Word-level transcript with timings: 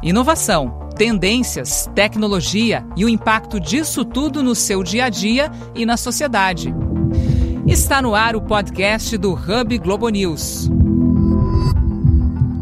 Inovação, 0.00 0.88
tendências, 0.96 1.90
tecnologia 1.92 2.86
e 2.96 3.04
o 3.04 3.08
impacto 3.08 3.58
disso 3.58 4.04
tudo 4.04 4.44
no 4.44 4.54
seu 4.54 4.84
dia 4.84 5.06
a 5.06 5.08
dia 5.08 5.50
e 5.74 5.84
na 5.84 5.96
sociedade. 5.96 6.72
Está 7.66 8.00
no 8.00 8.14
ar 8.14 8.36
o 8.36 8.40
podcast 8.40 9.18
do 9.18 9.32
Hub 9.32 9.76
Globo 9.78 10.08
News. 10.08 10.70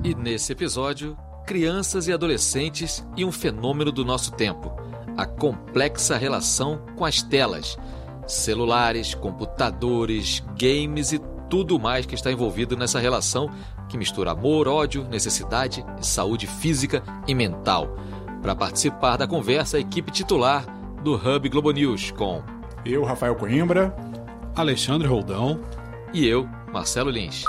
E 0.03 0.15
nesse 0.15 0.53
episódio, 0.53 1.15
crianças 1.47 2.09
e 2.09 2.13
adolescentes 2.13 3.07
e 3.15 3.23
um 3.23 3.31
fenômeno 3.31 3.93
do 3.93 4.03
nosso 4.03 4.33
tempo: 4.33 4.73
a 5.15 5.27
complexa 5.27 6.17
relação 6.17 6.81
com 6.97 7.05
as 7.05 7.21
telas, 7.21 7.77
celulares, 8.27 9.15
computadores, 9.15 10.43
games 10.57 11.13
e 11.13 11.19
tudo 11.49 11.79
mais 11.79 12.07
que 12.07 12.15
está 12.15 12.31
envolvido 12.31 12.77
nessa 12.77 12.99
relação 12.99 13.51
que 13.89 13.97
mistura 13.97 14.33
amor, 14.33 14.69
ódio, 14.69 15.05
necessidade 15.05 15.85
e 16.01 16.07
saúde 16.07 16.47
física 16.47 17.03
e 17.27 17.35
mental. 17.35 17.97
Para 18.43 18.55
participar 18.55 19.17
da 19.17 19.27
conversa, 19.27 19.77
a 19.77 19.81
equipe 19.81 20.11
titular 20.11 20.67
do 21.03 21.15
Hub 21.15 21.49
Globo 21.49 21.71
News 21.71 22.11
com 22.11 22.43
eu, 22.85 23.05
Rafael 23.05 23.35
Coimbra, 23.35 23.95
Alexandre 24.55 25.09
Roldão 25.09 25.61
e 26.13 26.27
eu, 26.27 26.49
Marcelo 26.73 27.11
Lins. 27.11 27.45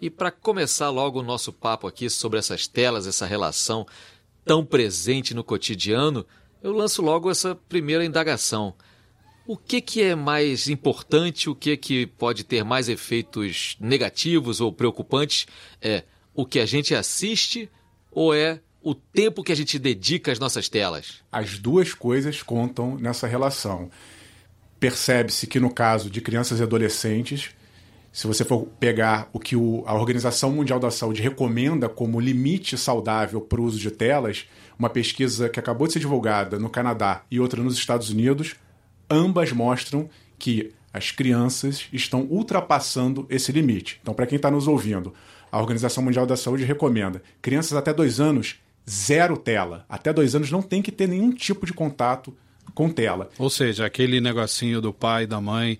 E 0.00 0.08
para 0.08 0.30
começar 0.30 0.90
logo 0.90 1.20
o 1.20 1.24
nosso 1.24 1.52
papo 1.52 1.86
aqui 1.86 2.08
sobre 2.08 2.38
essas 2.38 2.66
telas, 2.66 3.06
essa 3.06 3.26
relação 3.26 3.86
tão 4.44 4.64
presente 4.64 5.34
no 5.34 5.44
cotidiano, 5.44 6.24
eu 6.62 6.72
lanço 6.72 7.02
logo 7.02 7.30
essa 7.30 7.54
primeira 7.54 8.04
indagação. 8.04 8.74
O 9.48 9.56
que, 9.56 9.80
que 9.80 10.02
é 10.02 10.14
mais 10.14 10.68
importante, 10.68 11.48
o 11.48 11.54
que, 11.54 11.74
que 11.74 12.06
pode 12.06 12.44
ter 12.44 12.62
mais 12.62 12.86
efeitos 12.86 13.78
negativos 13.80 14.60
ou 14.60 14.70
preocupantes? 14.70 15.46
É 15.80 16.04
o 16.34 16.44
que 16.44 16.60
a 16.60 16.66
gente 16.66 16.94
assiste 16.94 17.66
ou 18.12 18.34
é 18.34 18.60
o 18.82 18.94
tempo 18.94 19.42
que 19.42 19.50
a 19.50 19.56
gente 19.56 19.78
dedica 19.78 20.30
às 20.30 20.38
nossas 20.38 20.68
telas? 20.68 21.22
As 21.32 21.58
duas 21.58 21.94
coisas 21.94 22.42
contam 22.42 22.98
nessa 22.98 23.26
relação. 23.26 23.90
Percebe-se 24.78 25.46
que 25.46 25.58
no 25.58 25.72
caso 25.72 26.10
de 26.10 26.20
crianças 26.20 26.60
e 26.60 26.62
adolescentes, 26.62 27.48
se 28.12 28.26
você 28.26 28.44
for 28.44 28.66
pegar 28.78 29.30
o 29.32 29.40
que 29.40 29.56
o, 29.56 29.82
a 29.86 29.94
Organização 29.94 30.52
Mundial 30.52 30.78
da 30.78 30.90
Saúde 30.90 31.22
recomenda 31.22 31.88
como 31.88 32.20
limite 32.20 32.76
saudável 32.76 33.40
para 33.40 33.62
o 33.62 33.64
uso 33.64 33.78
de 33.78 33.90
telas, 33.90 34.46
uma 34.78 34.90
pesquisa 34.90 35.48
que 35.48 35.58
acabou 35.58 35.86
de 35.86 35.94
ser 35.94 36.00
divulgada 36.00 36.58
no 36.58 36.68
Canadá 36.68 37.22
e 37.30 37.40
outra 37.40 37.62
nos 37.62 37.78
Estados 37.78 38.10
Unidos, 38.10 38.54
ambas 39.10 39.52
mostram 39.52 40.08
que 40.38 40.72
as 40.92 41.10
crianças 41.10 41.86
estão 41.92 42.22
ultrapassando 42.22 43.26
esse 43.28 43.52
limite. 43.52 43.98
Então, 44.02 44.14
para 44.14 44.26
quem 44.26 44.36
está 44.36 44.50
nos 44.50 44.66
ouvindo, 44.66 45.12
a 45.50 45.58
Organização 45.58 46.02
Mundial 46.02 46.26
da 46.26 46.36
Saúde 46.36 46.64
recomenda 46.64 47.22
crianças 47.40 47.74
até 47.74 47.92
dois 47.92 48.20
anos, 48.20 48.56
zero 48.88 49.36
tela. 49.36 49.84
Até 49.88 50.12
dois 50.12 50.34
anos 50.34 50.50
não 50.50 50.62
tem 50.62 50.82
que 50.82 50.92
ter 50.92 51.08
nenhum 51.08 51.32
tipo 51.32 51.66
de 51.66 51.72
contato 51.72 52.34
com 52.74 52.90
tela. 52.90 53.30
Ou 53.38 53.50
seja, 53.50 53.86
aquele 53.86 54.20
negocinho 54.20 54.80
do 54.80 54.92
pai 54.92 55.24
e 55.24 55.26
da 55.26 55.40
mãe 55.40 55.78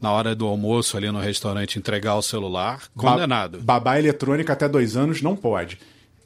na 0.00 0.12
hora 0.12 0.34
do 0.34 0.46
almoço 0.46 0.96
ali 0.96 1.10
no 1.10 1.18
restaurante 1.18 1.78
entregar 1.78 2.14
o 2.14 2.22
celular, 2.22 2.82
condenado. 2.96 3.58
Ba 3.58 3.74
babá 3.74 3.98
eletrônica 3.98 4.52
até 4.52 4.68
dois 4.68 4.96
anos 4.96 5.20
não 5.20 5.34
pode. 5.34 5.78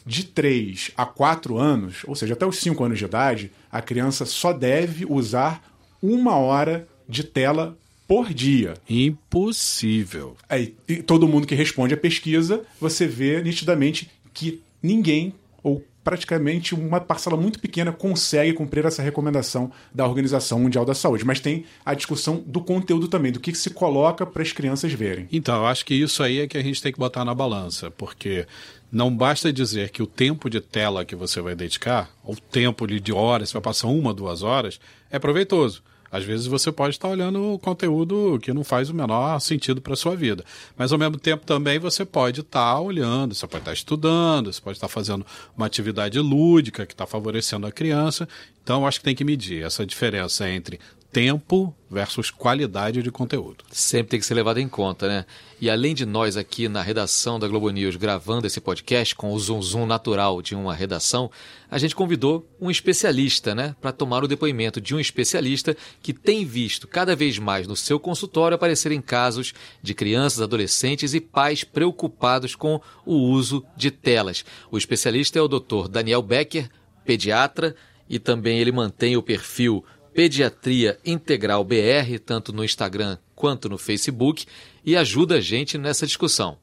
De 0.05 0.25
3 0.25 0.91
a 0.97 1.06
4 1.06 1.58
anos, 1.58 2.03
ou 2.06 2.17
seja, 2.17 2.34
até 2.34 2.45
os 2.45 2.58
5 2.58 2.84
anos 2.84 2.98
de 2.98 3.05
idade, 3.05 3.53
a 3.70 3.80
criança 3.80 4.27
só 4.27 4.53
deve 4.53 5.06
usar 5.08 5.62
uma 6.03 6.36
hora 6.36 6.89
de 7.08 7.22
tela 7.25 7.77
por 8.06 8.33
dia. 8.34 8.75
Impossível. 8.89 10.36
Aí, 10.48 10.75
todo 11.06 11.28
mundo 11.28 11.47
que 11.47 11.55
responde 11.55 11.95
a 11.95 11.97
pesquisa, 11.97 12.62
você 12.81 13.06
vê 13.06 13.42
nitidamente 13.42 14.11
que 14.34 14.61
ninguém 14.83 15.33
ou 15.62 15.83
praticamente 16.03 16.75
uma 16.75 17.00
parcela 17.00 17.36
muito 17.36 17.61
pequena 17.61 17.92
consegue 17.92 18.53
cumprir 18.53 18.84
essa 18.84 19.03
recomendação 19.03 19.70
da 19.95 20.06
Organização 20.06 20.58
Mundial 20.58 20.84
da 20.84 20.95
Saúde. 20.95 21.25
Mas 21.25 21.41
tem 21.41 21.64
a 21.85 21.95
discussão 21.95 22.42
do 22.45 22.61
conteúdo 22.61 23.08
também, 23.08 23.33
do 23.33 23.41
que 23.41 23.55
se 23.55 23.70
coloca 23.70 24.27
para 24.27 24.42
as 24.42 24.52
crianças 24.52 24.92
verem. 24.92 25.29
Então, 25.33 25.57
eu 25.57 25.67
acho 25.67 25.85
que 25.86 25.95
isso 25.95 26.23
aí 26.23 26.41
é 26.41 26.48
que 26.48 26.58
a 26.58 26.62
gente 26.62 26.83
tem 26.83 26.92
que 26.92 26.98
botar 26.98 27.24
na 27.24 27.35
balança, 27.35 27.91
porque 27.91 28.46
não 28.91 29.14
basta 29.14 29.52
dizer 29.52 29.91
que 29.91 30.02
o 30.02 30.07
tempo 30.07 30.51
de 30.51 30.61
tela 30.61 31.05
que 31.05 31.14
você 31.14 31.41
vai 31.41 31.55
dedicar, 31.55 32.11
ou 32.24 32.36
tempo 32.36 32.86
de 32.86 33.12
horas, 33.12 33.48
você 33.48 33.55
vai 33.55 33.62
passar 33.62 33.89
uma, 33.89 34.12
duas 34.12 34.42
horas, 34.42 34.80
é 35.11 35.18
proveitoso. 35.18 35.83
Às 36.12 36.24
vezes 36.24 36.46
você 36.46 36.70
pode 36.70 36.95
estar 36.95 37.08
olhando 37.08 37.58
conteúdo 37.62 38.39
que 38.42 38.52
não 38.52 38.62
faz 38.62 38.90
o 38.90 38.95
menor 38.95 39.40
sentido 39.40 39.80
para 39.80 39.96
sua 39.96 40.14
vida. 40.14 40.45
Mas 40.77 40.92
ao 40.92 40.98
mesmo 40.98 41.18
tempo 41.18 41.46
também 41.46 41.78
você 41.78 42.05
pode 42.05 42.42
estar 42.42 42.78
olhando, 42.78 43.34
você 43.34 43.46
pode 43.46 43.62
estar 43.62 43.73
estudando, 43.73 44.52
você 44.52 44.61
pode 44.61 44.77
estar 44.77 44.89
fazendo 44.89 45.24
uma 45.56 45.64
atividade 45.64 46.18
lúdica 46.18 46.84
que 46.84 46.92
está 46.92 47.06
favorecendo 47.06 47.67
a 47.67 47.73
criança. 47.73 48.28
Então, 48.62 48.86
acho 48.86 48.98
que 49.00 49.05
tem 49.05 49.14
que 49.14 49.24
medir 49.24 49.64
essa 49.64 49.86
diferença 49.86 50.48
entre 50.48 50.78
tempo 51.12 51.74
versus 51.90 52.30
qualidade 52.30 53.02
de 53.02 53.11
conteúdo. 53.11 53.64
Sempre 53.70 54.12
tem 54.12 54.20
que 54.20 54.24
ser 54.24 54.33
levado 54.33 54.58
em 54.58 54.67
conta, 54.67 55.06
né? 55.06 55.27
E 55.61 55.68
além 55.68 55.95
de 55.95 56.06
nós 56.06 56.39
aqui 56.39 56.67
na 56.68 56.80
redação 56.80 57.39
da 57.39 57.46
Globo 57.46 57.68
News 57.68 57.96
gravando 57.96 58.46
esse 58.46 58.62
podcast 58.62 59.14
com 59.14 59.30
o 59.30 59.39
zoom 59.39 59.61
zoom 59.61 59.84
natural 59.84 60.40
de 60.40 60.55
uma 60.55 60.74
redação, 60.74 61.30
a 61.70 61.77
gente 61.77 61.95
convidou 61.95 62.48
um 62.58 62.70
especialista, 62.70 63.55
né, 63.55 63.77
para 63.78 63.92
tomar 63.92 64.24
o 64.24 64.28
depoimento 64.28 64.80
de 64.80 64.95
um 64.95 65.00
especialista 65.00 65.77
que 66.02 66.14
tem 66.14 66.46
visto 66.46 66.89
cada 66.89 67.14
vez 67.14 67.39
mais 67.39 67.67
no 67.67 67.77
seu 67.77 68.00
consultório 68.00 68.55
aparecerem 68.55 69.02
casos 69.02 69.52
de 69.83 69.92
crianças, 69.92 70.40
adolescentes 70.40 71.12
e 71.12 71.20
pais 71.20 71.62
preocupados 71.62 72.55
com 72.55 72.80
o 73.05 73.14
uso 73.14 73.62
de 73.77 73.90
telas. 73.90 74.46
O 74.70 74.79
especialista 74.79 75.39
é 75.39 75.42
o 75.42 75.48
Dr. 75.48 75.89
Daniel 75.90 76.23
Becker, 76.23 76.70
pediatra, 77.05 77.77
e 78.08 78.18
também 78.18 78.58
ele 78.58 78.73
mantém 78.73 79.17
o 79.17 79.23
perfil 79.23 79.84
Pediatria 80.14 80.98
Integral 81.05 81.64
BR, 81.64 82.18
tanto 82.24 82.52
no 82.52 82.64
Instagram 82.64 83.17
quanto 83.34 83.68
no 83.68 83.78
Facebook, 83.78 84.46
e 84.84 84.96
ajuda 84.96 85.36
a 85.36 85.40
gente 85.40 85.78
nessa 85.78 86.06
discussão. 86.06 86.56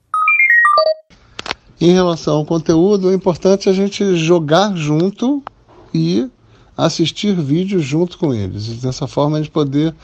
Em 1.81 1.93
relação 1.93 2.37
ao 2.37 2.45
conteúdo, 2.45 3.09
é 3.09 3.13
importante 3.13 3.69
a 3.69 3.73
gente 3.73 4.15
jogar 4.15 4.75
junto 4.75 5.41
e 5.93 6.29
assistir 6.75 7.33
vídeos 7.33 7.83
junto 7.83 8.17
com 8.17 8.33
eles. 8.33 8.67
Dessa 8.81 9.07
forma 9.07 9.37
a 9.37 9.41
gente 9.41 9.51
poder 9.51 9.95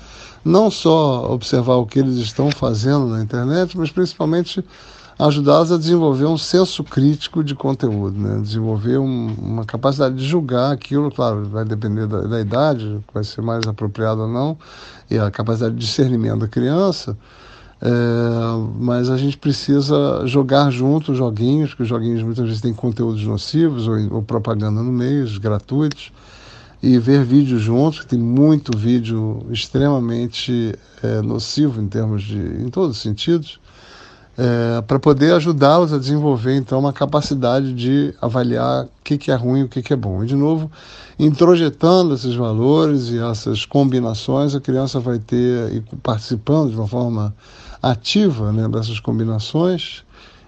não 0.44 0.69
só 0.69 1.31
observar 1.31 1.75
o 1.75 1.85
que 1.85 2.00
eles 2.00 2.16
estão 2.16 2.51
fazendo 2.51 3.07
na 3.07 3.22
internet, 3.22 3.77
mas 3.77 3.91
principalmente 3.91 4.63
ajudá-los 5.18 5.72
a 5.72 5.78
desenvolver 5.78 6.26
um 6.26 6.38
senso 6.38 6.84
crítico 6.84 7.44
de 7.44 7.56
conteúdo, 7.56 8.20
né? 8.20 8.42
desenvolver 8.42 8.98
um, 8.98 9.34
uma 9.38 9.66
capacidade 9.66 10.16
de 10.16 10.26
julgar 10.26 10.74
aquilo, 10.74 11.09
claro, 11.09 11.46
vai 11.46 11.64
depender 11.64 12.06
da, 12.06 12.22
da 12.22 12.42
idade, 12.42 13.00
vai 13.14 13.24
ser 13.24 13.42
mais 13.42 13.66
apropriado 13.66 14.22
ou 14.22 14.28
não, 14.28 14.58
e 15.09 15.18
a 15.18 15.31
capacidade 15.31 15.75
de 15.75 15.80
discernimento 15.80 16.40
da 16.40 16.48
criança, 16.48 17.18
é, 17.81 17.90
mas 18.78 19.09
a 19.09 19.18
gente 19.18 19.38
precisa 19.38 20.24
jogar 20.25 20.70
junto 20.70 21.16
joguinhos, 21.16 21.70
porque 21.70 21.84
os 21.84 21.90
joguinhos 21.90 22.22
muitas 22.22 22.46
vezes 22.46 22.62
têm 22.62 22.74
conteúdos 22.74 23.24
nocivos 23.24 23.88
ou, 23.88 24.16
ou 24.16 24.22
propaganda 24.22 24.81
no 24.81 24.92
meio, 24.92 25.28
gratuitos, 25.40 26.12
e 26.84 27.00
ver 27.00 27.24
vídeos 27.24 27.62
juntos, 27.62 28.02
que 28.02 28.08
tem 28.08 28.20
muito 28.20 28.78
vídeo 28.78 29.46
extremamente 29.50 30.78
é, 31.02 31.22
nocivo 31.22 31.81
em 31.81 31.88
termos 31.88 32.22
de, 32.22 32.38
em 32.38 32.70
todos 32.70 32.98
os 32.98 33.02
sentidos, 33.02 33.59
é, 34.38 34.81
para 34.81 35.00
poder 35.00 35.34
ajudá-los 35.34 35.94
a 35.94 35.97
desenvolver 35.97 36.56
então 36.56 36.79
uma 36.79 36.91
capacidade 36.91 37.73
de 37.73 38.13
avaliar 38.22 38.85
o 38.85 38.90
que, 39.03 39.18
que 39.18 39.31
é 39.31 39.35
ruim 39.35 39.62
e 39.62 39.63
o 39.63 39.69
que, 39.69 39.81
que 39.81 39.94
é 39.94 39.96
bom. 39.96 40.23
E 40.23 40.28
de 40.28 40.35
novo, 40.35 40.69
introjetando 41.18 42.13
esses 42.13 42.35
valores 42.35 43.09
e 43.09 43.19
essas 43.19 43.66
combinações, 43.66 44.53
a 44.53 44.59
criança 44.59 45.00
vai 45.00 45.19
ter 45.19 45.74
e 45.74 45.81
participando 46.03 46.72
de 46.72 46.75
uma 46.75 46.88
forma 46.88 47.34
ativa 47.81 48.51
né, 48.51 48.68
dessas 48.68 49.00
combinações 49.00 50.03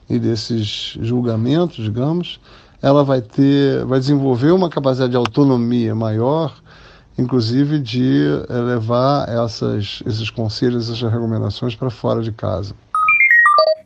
e 0.10 0.20
desses 0.20 0.98
julgamentos, 1.02 1.84
digamos, 1.84 2.40
ela 2.82 3.04
vai 3.04 3.22
ter, 3.22 3.86
vai 3.86 4.00
desenvolver 4.00 4.52
uma 4.52 4.70
capacidade 4.70 5.12
de 5.12 5.18
autonomia 5.18 5.96
maior, 5.96 6.54
inclusive 7.18 7.80
de 7.80 8.26
levar 8.50 9.28
essas, 9.30 10.04
esses 10.06 10.30
conselhos, 10.30 10.90
essas 10.90 11.12
recomendações 11.12 11.76
para 11.76 11.90
fora 11.90 12.22
de 12.22 12.32
casa. 12.32 12.76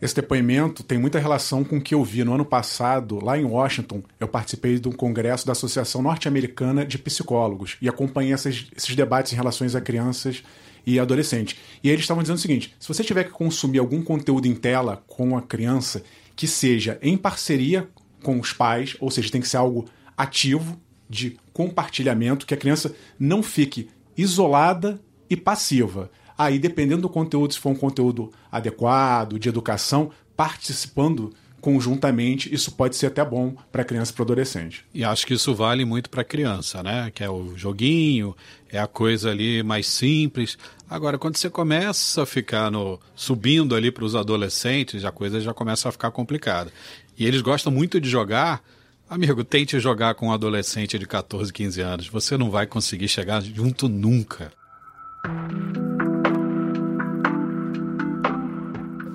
Esse 0.02 0.16
depoimento 0.16 0.82
tem 0.82 0.98
muita 0.98 1.20
relação 1.20 1.64
com 1.64 1.78
o 1.78 1.82
que 1.82 1.94
eu 1.94 2.04
vi 2.04 2.24
no 2.24 2.34
ano 2.34 2.44
passado, 2.44 3.24
lá 3.24 3.38
em 3.38 3.46
Washington. 3.46 4.02
Eu 4.20 4.28
participei 4.28 4.80
de 4.80 4.88
um 4.88 4.92
congresso 4.92 5.46
da 5.46 5.52
Associação 5.52 6.02
Norte-Americana 6.02 6.84
de 6.84 6.98
Psicólogos 6.98 7.78
e 7.80 7.88
acompanhei 7.88 8.34
essas, 8.34 8.66
esses 8.76 8.96
debates 8.96 9.32
em 9.32 9.36
relação 9.36 9.68
a 9.68 9.82
crianças 9.82 10.44
e 10.88 11.00
adolescentes. 11.00 11.56
E 11.84 11.90
eles 11.90 12.02
estavam 12.02 12.24
dizendo 12.24 12.38
o 12.38 12.42
seguinte: 12.42 12.76
se 12.80 12.88
você 12.88 13.04
tiver 13.04 13.26
que 13.26 13.30
consumir 13.30 13.78
algum 13.78 14.02
conteúdo 14.02 14.48
em 14.48 14.56
tela 14.56 15.04
com 15.06 15.38
a 15.38 15.42
criança, 15.42 16.04
que 16.36 16.48
seja 16.48 16.98
em 17.02 17.16
parceria 17.16 17.88
com 18.24 18.40
os 18.40 18.52
pais, 18.52 18.98
ou 19.00 19.12
seja, 19.12 19.32
tem 19.32 19.42
que 19.42 19.48
ser 19.48 19.58
algo 19.58 19.86
ativo, 20.18 20.80
de 21.08 21.38
compartilhamento, 21.52 22.46
que 22.46 22.54
a 22.54 22.58
criança 22.58 22.96
não 23.20 23.44
fique 23.44 23.90
isolada 24.18 25.00
e 25.30 25.36
passiva. 25.36 26.10
Aí, 26.42 26.58
dependendo 26.58 27.04
do 27.04 27.10
conteúdo, 27.10 27.54
se 27.54 27.60
for 27.60 27.70
um 27.70 27.76
conteúdo 27.76 28.32
adequado, 28.52 29.38
de 29.38 29.48
educação, 29.48 30.10
participando 30.36 31.36
conjuntamente, 31.62 32.52
isso 32.52 32.72
pode 32.72 32.96
ser 32.96 33.06
até 33.06 33.24
bom 33.24 33.56
para 33.72 33.84
criança 33.84 34.12
e 34.12 34.16
para 34.16 34.24
adolescente. 34.24 34.84
E 34.92 35.04
acho 35.04 35.28
que 35.28 35.36
isso 35.36 35.54
vale 35.54 35.86
muito 35.86 36.10
para 36.10 36.24
criança, 36.24 36.82
né? 36.82 37.12
Que 37.14 37.24
é 37.24 37.30
o 37.30 37.56
joguinho, 37.56 38.36
é 38.72 38.80
a 38.80 38.88
coisa 38.88 39.30
ali 39.30 39.62
mais 39.62 39.86
simples. 39.86 40.58
Agora, 40.90 41.20
quando 41.20 41.38
você 41.38 41.48
começa 41.48 42.24
a 42.24 42.26
ficar 42.26 42.72
no 42.72 43.00
subindo 43.16 43.76
ali 43.76 43.92
para 43.92 44.04
os 44.04 44.16
adolescentes, 44.16 45.06
a 45.06 45.12
coisa 45.12 45.40
já 45.40 45.54
começa 45.54 45.90
a 45.90 45.92
ficar 45.92 46.10
complicada. 46.10 46.74
E 47.20 47.24
eles 47.24 47.42
gostam 47.42 47.72
muito 47.72 48.02
de 48.02 48.10
jogar. 48.10 48.64
Amigo, 49.08 49.44
tente 49.44 49.80
jogar 49.80 50.16
com 50.16 50.30
um 50.30 50.34
adolescente 50.34 50.98
de 50.98 51.06
14, 51.06 51.54
15 51.54 51.82
anos. 51.82 52.08
Você 52.08 52.36
não 52.36 52.50
vai 52.50 52.66
conseguir 52.66 53.10
chegar 53.10 53.44
junto 53.44 53.88
nunca. 53.88 54.52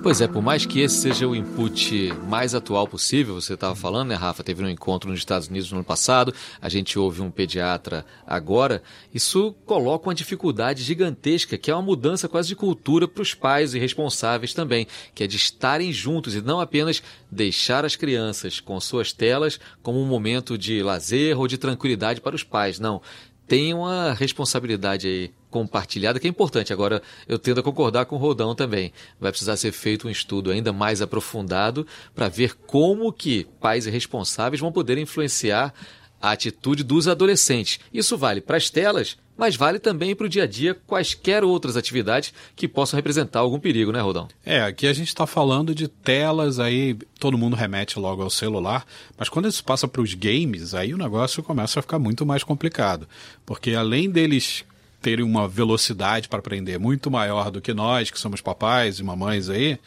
Pois 0.07 0.21
é, 0.21 0.27
por 0.27 0.41
mais 0.41 0.65
que 0.65 0.79
esse 0.79 1.01
seja 1.01 1.27
o 1.27 1.35
input 1.35 2.13
mais 2.29 2.55
atual 2.55 2.87
possível, 2.87 3.35
você 3.35 3.55
estava 3.55 3.75
falando, 3.75 4.07
né, 4.07 4.15
Rafa? 4.15 4.41
Teve 4.41 4.63
um 4.63 4.69
encontro 4.69 5.09
nos 5.09 5.19
Estados 5.19 5.49
Unidos 5.49 5.69
no 5.69 5.79
ano 5.79 5.83
passado, 5.83 6.33
a 6.61 6.69
gente 6.69 6.97
ouve 6.97 7.21
um 7.21 7.29
pediatra 7.29 8.05
agora. 8.25 8.81
Isso 9.13 9.53
coloca 9.65 10.07
uma 10.07 10.15
dificuldade 10.15 10.81
gigantesca, 10.81 11.57
que 11.57 11.69
é 11.69 11.75
uma 11.75 11.81
mudança 11.81 12.29
quase 12.29 12.47
de 12.47 12.55
cultura 12.55 13.05
para 13.05 13.21
os 13.21 13.33
pais 13.33 13.73
e 13.73 13.79
responsáveis 13.79 14.53
também, 14.53 14.87
que 15.13 15.25
é 15.25 15.27
de 15.27 15.35
estarem 15.35 15.91
juntos 15.91 16.35
e 16.35 16.41
não 16.41 16.61
apenas 16.61 17.03
deixar 17.29 17.83
as 17.83 17.97
crianças 17.97 18.61
com 18.61 18.79
suas 18.79 19.11
telas 19.11 19.59
como 19.83 20.01
um 20.01 20.05
momento 20.05 20.57
de 20.57 20.81
lazer 20.81 21.37
ou 21.37 21.49
de 21.49 21.57
tranquilidade 21.57 22.21
para 22.21 22.33
os 22.33 22.45
pais. 22.45 22.79
Não. 22.79 23.01
Tem 23.47 23.73
uma 23.73 24.13
responsabilidade 24.13 25.07
aí 25.07 25.31
compartilhada 25.49 26.19
que 26.19 26.27
é 26.27 26.29
importante. 26.29 26.73
Agora, 26.73 27.01
eu 27.27 27.39
tendo 27.39 27.59
a 27.61 27.63
concordar 27.63 28.05
com 28.05 28.15
o 28.15 28.19
Rodão 28.19 28.53
também. 28.53 28.91
Vai 29.19 29.31
precisar 29.31 29.55
ser 29.55 29.71
feito 29.71 30.07
um 30.07 30.11
estudo 30.11 30.51
ainda 30.51 30.73
mais 30.73 31.01
aprofundado 31.01 31.87
para 32.13 32.27
ver 32.27 32.55
como 32.67 33.11
que 33.13 33.45
pais 33.59 33.85
responsáveis 33.85 34.59
vão 34.59 34.71
poder 34.71 34.97
influenciar 34.97 35.73
a 36.21 36.31
atitude 36.31 36.83
dos 36.83 37.07
adolescentes. 37.07 37.79
Isso 37.93 38.17
vale 38.17 38.41
para 38.41 38.57
as 38.57 38.69
telas, 38.69 39.17
mas 39.37 39.55
vale 39.55 39.79
também 39.79 40.15
para 40.15 40.25
o 40.25 40.29
dia 40.29 40.43
a 40.43 40.47
dia 40.47 40.75
quaisquer 40.87 41.43
outras 41.43 41.77
atividades 41.77 42.33
que 42.55 42.67
possam 42.67 42.97
representar 42.97 43.39
algum 43.39 43.59
perigo, 43.59 43.91
né, 43.91 44.01
Rodão? 44.01 44.27
É, 44.45 44.61
aqui 44.61 44.87
a 44.87 44.93
gente 44.93 45.09
está 45.09 45.27
falando 45.27 45.75
de 45.75 45.87
telas, 45.87 46.59
aí 46.59 46.97
todo 47.19 47.37
mundo 47.37 47.55
remete 47.55 47.99
logo 47.99 48.23
ao 48.23 48.29
celular, 48.29 48.85
mas 49.17 49.29
quando 49.29 49.47
isso 49.47 49.63
passa 49.63 49.87
para 49.87 50.01
os 50.01 50.13
games, 50.13 50.73
aí 50.73 50.93
o 50.93 50.97
negócio 50.97 51.43
começa 51.43 51.79
a 51.79 51.83
ficar 51.83 51.99
muito 51.99 52.25
mais 52.25 52.43
complicado, 52.43 53.07
porque 53.45 53.73
além 53.73 54.09
deles 54.09 54.65
terem 55.01 55.23
uma 55.23 55.47
velocidade 55.47 56.27
para 56.27 56.39
aprender 56.39 56.79
muito 56.79 57.11
maior 57.11 57.51
do 57.51 57.61
que 57.61 57.73
nós, 57.73 58.09
que 58.09 58.19
somos 58.19 58.41
papais 58.41 58.99
e 58.99 59.03
mamães 59.03 59.47
aí, 59.47 59.77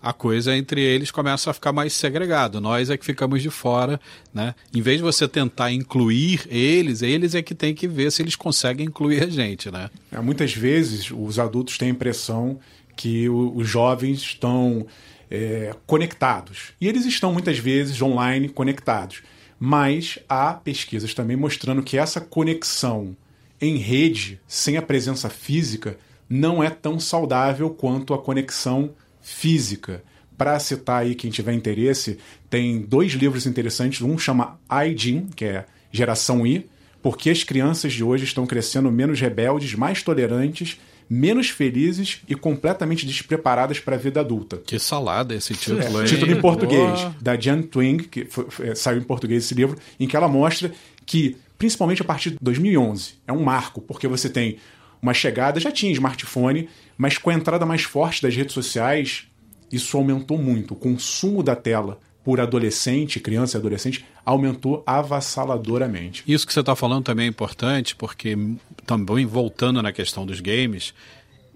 a 0.00 0.12
coisa 0.12 0.56
entre 0.56 0.80
eles 0.80 1.10
começa 1.10 1.50
a 1.50 1.54
ficar 1.54 1.72
mais 1.72 1.92
segregado. 1.92 2.60
Nós 2.60 2.90
é 2.90 2.96
que 2.96 3.04
ficamos 3.04 3.42
de 3.42 3.50
fora, 3.50 4.00
né? 4.32 4.54
Em 4.74 4.80
vez 4.80 4.98
de 4.98 5.02
você 5.02 5.26
tentar 5.26 5.72
incluir 5.72 6.46
eles, 6.48 7.02
eles 7.02 7.34
é 7.34 7.42
que 7.42 7.54
tem 7.54 7.74
que 7.74 7.88
ver 7.88 8.12
se 8.12 8.22
eles 8.22 8.36
conseguem 8.36 8.86
incluir 8.86 9.22
a 9.22 9.26
gente, 9.26 9.70
né? 9.70 9.90
É, 10.12 10.20
muitas 10.20 10.52
vezes 10.52 11.10
os 11.10 11.38
adultos 11.38 11.78
têm 11.78 11.88
a 11.88 11.92
impressão 11.92 12.58
que 12.94 13.28
o, 13.28 13.56
os 13.56 13.68
jovens 13.68 14.18
estão 14.20 14.86
é, 15.30 15.74
conectados. 15.86 16.72
E 16.80 16.88
eles 16.88 17.04
estão 17.04 17.32
muitas 17.32 17.58
vezes 17.58 18.00
online 18.00 18.48
conectados. 18.48 19.22
Mas 19.58 20.18
há 20.28 20.52
pesquisas 20.52 21.14
também 21.14 21.36
mostrando 21.36 21.82
que 21.82 21.96
essa 21.96 22.20
conexão 22.20 23.16
em 23.60 23.76
rede, 23.76 24.38
sem 24.46 24.76
a 24.76 24.82
presença 24.82 25.30
física, 25.30 25.98
não 26.28 26.62
é 26.62 26.68
tão 26.68 27.00
saudável 27.00 27.70
quanto 27.70 28.12
a 28.12 28.18
conexão 28.18 28.90
física. 29.26 30.04
Para 30.38 30.56
citar 30.60 31.02
aí 31.02 31.16
quem 31.16 31.30
tiver 31.30 31.52
interesse, 31.52 32.18
tem 32.48 32.80
dois 32.80 33.12
livros 33.12 33.44
interessantes. 33.44 34.00
Um 34.00 34.16
chama 34.16 34.60
iGen, 34.86 35.26
que 35.34 35.44
é 35.44 35.66
Geração 35.90 36.46
I, 36.46 36.64
porque 37.02 37.30
as 37.30 37.42
crianças 37.42 37.92
de 37.92 38.04
hoje 38.04 38.24
estão 38.24 38.46
crescendo 38.46 38.90
menos 38.90 39.20
rebeldes, 39.20 39.74
mais 39.74 40.00
tolerantes, 40.02 40.78
menos 41.10 41.48
felizes 41.48 42.20
e 42.28 42.36
completamente 42.36 43.04
despreparadas 43.04 43.80
para 43.80 43.96
a 43.96 43.98
vida 43.98 44.20
adulta. 44.20 44.58
Que 44.64 44.78
salada 44.78 45.34
esse 45.34 45.54
título 45.54 46.02
é. 46.02 46.04
Título 46.04 46.30
em 46.30 46.40
português, 46.40 47.00
Boa. 47.00 47.16
da 47.20 47.38
Jan 47.38 47.62
Twing, 47.62 47.98
que 48.04 48.26
foi, 48.26 48.46
é, 48.60 48.74
saiu 48.76 48.98
em 48.98 49.04
português 49.04 49.44
esse 49.44 49.54
livro, 49.54 49.76
em 49.98 50.06
que 50.06 50.16
ela 50.16 50.28
mostra 50.28 50.70
que, 51.04 51.36
principalmente 51.58 52.02
a 52.02 52.04
partir 52.04 52.30
de 52.30 52.38
2011, 52.40 53.14
é 53.26 53.32
um 53.32 53.42
marco, 53.42 53.80
porque 53.80 54.06
você 54.06 54.28
tem 54.28 54.58
uma 55.06 55.14
chegada, 55.14 55.60
já 55.60 55.70
tinha 55.70 55.92
smartphone, 55.92 56.68
mas 56.98 57.16
com 57.16 57.30
a 57.30 57.34
entrada 57.34 57.64
mais 57.64 57.82
forte 57.82 58.20
das 58.20 58.34
redes 58.34 58.52
sociais, 58.52 59.24
isso 59.70 59.96
aumentou 59.96 60.36
muito. 60.36 60.74
O 60.74 60.76
consumo 60.76 61.42
da 61.42 61.54
tela 61.54 62.00
por 62.24 62.40
adolescente, 62.40 63.20
criança 63.20 63.56
e 63.56 63.60
adolescente, 63.60 64.04
aumentou 64.24 64.82
avassaladoramente. 64.84 66.24
Isso 66.26 66.44
que 66.44 66.52
você 66.52 66.58
está 66.58 66.74
falando 66.74 67.04
também 67.04 67.26
é 67.26 67.28
importante, 67.28 67.94
porque 67.94 68.36
também 68.84 69.24
voltando 69.24 69.80
na 69.80 69.92
questão 69.92 70.26
dos 70.26 70.40
games, 70.40 70.92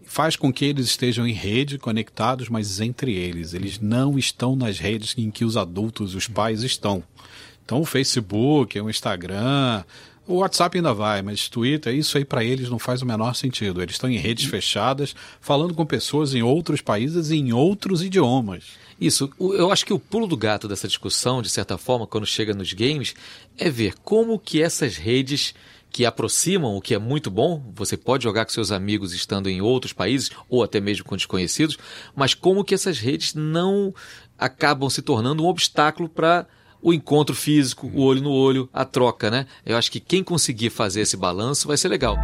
faz 0.04 0.36
com 0.36 0.52
que 0.52 0.64
eles 0.64 0.86
estejam 0.86 1.26
em 1.26 1.32
rede, 1.32 1.76
conectados, 1.76 2.48
mas 2.48 2.80
entre 2.80 3.16
eles. 3.16 3.52
Eles 3.52 3.80
não 3.80 4.16
estão 4.16 4.54
nas 4.54 4.78
redes 4.78 5.16
em 5.18 5.28
que 5.28 5.44
os 5.44 5.56
adultos, 5.56 6.14
os 6.14 6.28
pais 6.28 6.62
estão. 6.62 7.02
Então 7.64 7.80
o 7.80 7.84
Facebook, 7.84 8.80
o 8.80 8.88
Instagram, 8.88 9.82
o 10.30 10.38
WhatsApp 10.38 10.78
ainda 10.78 10.94
vai, 10.94 11.22
mas 11.22 11.48
Twitter, 11.48 11.94
isso 11.94 12.16
aí 12.16 12.24
para 12.24 12.44
eles 12.44 12.70
não 12.70 12.78
faz 12.78 13.02
o 13.02 13.06
menor 13.06 13.34
sentido. 13.34 13.82
Eles 13.82 13.96
estão 13.96 14.08
em 14.08 14.16
redes 14.16 14.46
fechadas, 14.46 15.14
falando 15.40 15.74
com 15.74 15.84
pessoas 15.84 16.34
em 16.34 16.42
outros 16.42 16.80
países 16.80 17.30
e 17.30 17.36
em 17.36 17.52
outros 17.52 18.02
idiomas. 18.02 18.64
Isso, 19.00 19.30
eu 19.40 19.72
acho 19.72 19.84
que 19.84 19.92
o 19.92 19.98
pulo 19.98 20.26
do 20.26 20.36
gato 20.36 20.68
dessa 20.68 20.86
discussão, 20.86 21.42
de 21.42 21.50
certa 21.50 21.76
forma, 21.76 22.06
quando 22.06 22.26
chega 22.26 22.54
nos 22.54 22.72
games, 22.72 23.14
é 23.58 23.68
ver 23.68 23.94
como 24.04 24.38
que 24.38 24.62
essas 24.62 24.96
redes 24.96 25.54
que 25.90 26.06
aproximam, 26.06 26.76
o 26.76 26.80
que 26.80 26.94
é 26.94 26.98
muito 26.98 27.30
bom, 27.30 27.60
você 27.74 27.96
pode 27.96 28.22
jogar 28.22 28.44
com 28.44 28.52
seus 28.52 28.70
amigos 28.70 29.12
estando 29.12 29.48
em 29.48 29.60
outros 29.60 29.92
países 29.92 30.30
ou 30.48 30.62
até 30.62 30.80
mesmo 30.80 31.04
com 31.04 31.16
desconhecidos, 31.16 31.76
mas 32.14 32.32
como 32.32 32.62
que 32.62 32.74
essas 32.74 32.98
redes 32.98 33.34
não 33.34 33.92
acabam 34.38 34.88
se 34.88 35.02
tornando 35.02 35.42
um 35.42 35.48
obstáculo 35.48 36.08
para 36.08 36.46
o 36.82 36.92
encontro 36.92 37.34
físico, 37.34 37.90
o 37.94 38.02
olho 38.02 38.22
no 38.22 38.30
olho, 38.30 38.68
a 38.72 38.84
troca, 38.84 39.30
né? 39.30 39.46
Eu 39.64 39.76
acho 39.76 39.90
que 39.90 40.00
quem 40.00 40.22
conseguir 40.22 40.70
fazer 40.70 41.02
esse 41.02 41.16
balanço 41.16 41.68
vai 41.68 41.76
ser 41.76 41.88
legal. 41.88 42.16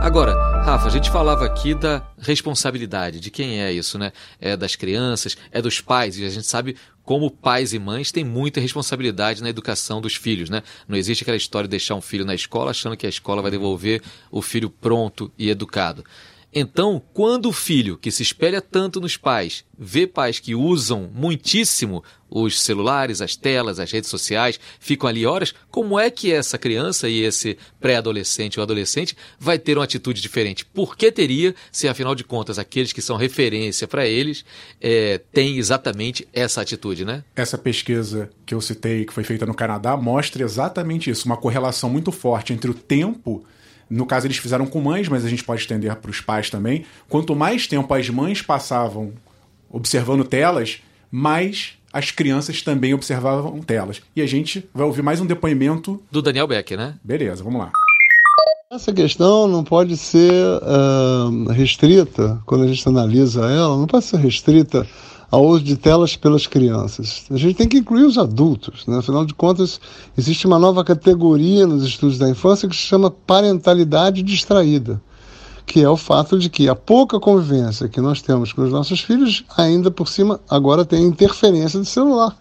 Agora, 0.00 0.34
Rafa, 0.62 0.86
a 0.86 0.90
gente 0.90 1.10
falava 1.10 1.44
aqui 1.44 1.74
da 1.74 2.06
responsabilidade, 2.18 3.18
de 3.18 3.30
quem 3.30 3.60
é 3.60 3.72
isso, 3.72 3.98
né? 3.98 4.12
É 4.40 4.56
das 4.56 4.76
crianças, 4.76 5.36
é 5.50 5.60
dos 5.60 5.80
pais, 5.80 6.18
e 6.18 6.24
a 6.24 6.28
gente 6.28 6.46
sabe 6.46 6.76
como 7.02 7.30
pais 7.30 7.72
e 7.72 7.78
mães 7.78 8.12
têm 8.12 8.24
muita 8.24 8.60
responsabilidade 8.60 9.42
na 9.42 9.48
educação 9.48 10.00
dos 10.00 10.14
filhos, 10.14 10.50
né? 10.50 10.62
Não 10.88 10.96
existe 10.96 11.22
aquela 11.22 11.36
história 11.36 11.66
de 11.66 11.72
deixar 11.72 11.94
um 11.94 12.00
filho 12.00 12.24
na 12.24 12.34
escola 12.34 12.70
achando 12.70 12.96
que 12.96 13.06
a 13.06 13.08
escola 13.08 13.42
vai 13.42 13.50
devolver 13.50 14.02
o 14.30 14.42
filho 14.42 14.68
pronto 14.68 15.32
e 15.38 15.50
educado. 15.50 16.04
Então, 16.52 17.02
quando 17.12 17.50
o 17.50 17.52
filho, 17.52 17.98
que 17.98 18.10
se 18.10 18.22
espelha 18.22 18.62
tanto 18.62 19.00
nos 19.00 19.16
pais, 19.16 19.64
vê 19.78 20.06
pais 20.06 20.38
que 20.38 20.54
usam 20.54 21.10
muitíssimo 21.12 22.02
os 22.30 22.60
celulares, 22.60 23.20
as 23.20 23.36
telas, 23.36 23.78
as 23.78 23.90
redes 23.90 24.10
sociais, 24.10 24.58
ficam 24.80 25.08
ali 25.08 25.26
horas, 25.26 25.54
como 25.70 25.98
é 25.98 26.10
que 26.10 26.32
essa 26.32 26.58
criança 26.58 27.08
e 27.08 27.20
esse 27.20 27.56
pré-adolescente 27.78 28.58
ou 28.58 28.62
adolescente 28.62 29.16
vai 29.38 29.58
ter 29.58 29.76
uma 29.76 29.84
atitude 29.84 30.20
diferente? 30.20 30.64
Por 30.64 30.96
que 30.96 31.12
teria, 31.12 31.54
se 31.70 31.88
afinal 31.88 32.14
de 32.14 32.24
contas 32.24 32.58
aqueles 32.58 32.92
que 32.92 33.02
são 33.02 33.16
referência 33.16 33.86
para 33.86 34.06
eles 34.06 34.44
é, 34.80 35.18
têm 35.32 35.58
exatamente 35.58 36.26
essa 36.32 36.60
atitude, 36.60 37.04
né? 37.04 37.22
Essa 37.34 37.58
pesquisa 37.58 38.30
que 38.44 38.54
eu 38.54 38.60
citei, 38.60 39.04
que 39.04 39.12
foi 39.12 39.24
feita 39.24 39.46
no 39.46 39.54
Canadá, 39.54 39.96
mostra 39.96 40.42
exatamente 40.42 41.10
isso, 41.10 41.26
uma 41.26 41.36
correlação 41.36 41.90
muito 41.90 42.10
forte 42.10 42.52
entre 42.52 42.70
o 42.70 42.74
tempo 42.74 43.44
no 43.88 44.06
caso, 44.06 44.26
eles 44.26 44.38
fizeram 44.38 44.66
com 44.66 44.80
mães, 44.80 45.08
mas 45.08 45.24
a 45.24 45.28
gente 45.28 45.44
pode 45.44 45.60
estender 45.60 45.94
para 45.96 46.10
os 46.10 46.20
pais 46.20 46.50
também. 46.50 46.84
Quanto 47.08 47.36
mais 47.36 47.66
tempo 47.66 47.92
as 47.94 48.08
mães 48.10 48.42
passavam 48.42 49.12
observando 49.70 50.24
telas, 50.24 50.78
mais 51.10 51.74
as 51.92 52.10
crianças 52.10 52.62
também 52.62 52.92
observavam 52.92 53.60
telas. 53.60 54.02
E 54.14 54.20
a 54.20 54.26
gente 54.26 54.68
vai 54.74 54.84
ouvir 54.84 55.02
mais 55.02 55.20
um 55.20 55.26
depoimento 55.26 56.02
do 56.10 56.20
Daniel 56.20 56.46
Beck, 56.46 56.76
né? 56.76 56.94
Beleza, 57.02 57.42
vamos 57.42 57.60
lá. 57.60 57.70
Essa 58.70 58.92
questão 58.92 59.46
não 59.46 59.62
pode 59.62 59.96
ser 59.96 60.32
uh, 60.32 61.48
restrita, 61.52 62.42
quando 62.44 62.64
a 62.64 62.66
gente 62.66 62.86
analisa 62.88 63.42
ela, 63.42 63.76
não 63.76 63.86
pode 63.86 64.04
ser 64.04 64.16
restrita 64.16 64.86
ao 65.30 65.44
uso 65.44 65.62
de 65.62 65.76
telas 65.76 66.16
pelas 66.16 66.46
crianças. 66.46 67.24
A 67.30 67.36
gente 67.36 67.56
tem 67.56 67.68
que 67.68 67.78
incluir 67.78 68.04
os 68.04 68.18
adultos, 68.18 68.86
né? 68.86 68.98
afinal 68.98 69.24
de 69.24 69.34
contas, 69.34 69.80
existe 70.16 70.46
uma 70.46 70.58
nova 70.58 70.84
categoria 70.84 71.66
nos 71.66 71.84
estudos 71.84 72.18
da 72.18 72.28
infância 72.28 72.68
que 72.68 72.76
se 72.76 72.82
chama 72.82 73.10
parentalidade 73.10 74.22
distraída, 74.22 75.00
que 75.64 75.82
é 75.82 75.88
o 75.88 75.96
fato 75.96 76.38
de 76.38 76.48
que 76.48 76.68
a 76.68 76.74
pouca 76.74 77.18
convivência 77.18 77.88
que 77.88 78.00
nós 78.00 78.22
temos 78.22 78.52
com 78.52 78.62
os 78.62 78.70
nossos 78.70 79.00
filhos, 79.00 79.44
ainda 79.56 79.90
por 79.90 80.08
cima, 80.08 80.40
agora 80.48 80.84
tem 80.84 81.02
interferência 81.02 81.80
de 81.80 81.86
celular. 81.86 82.36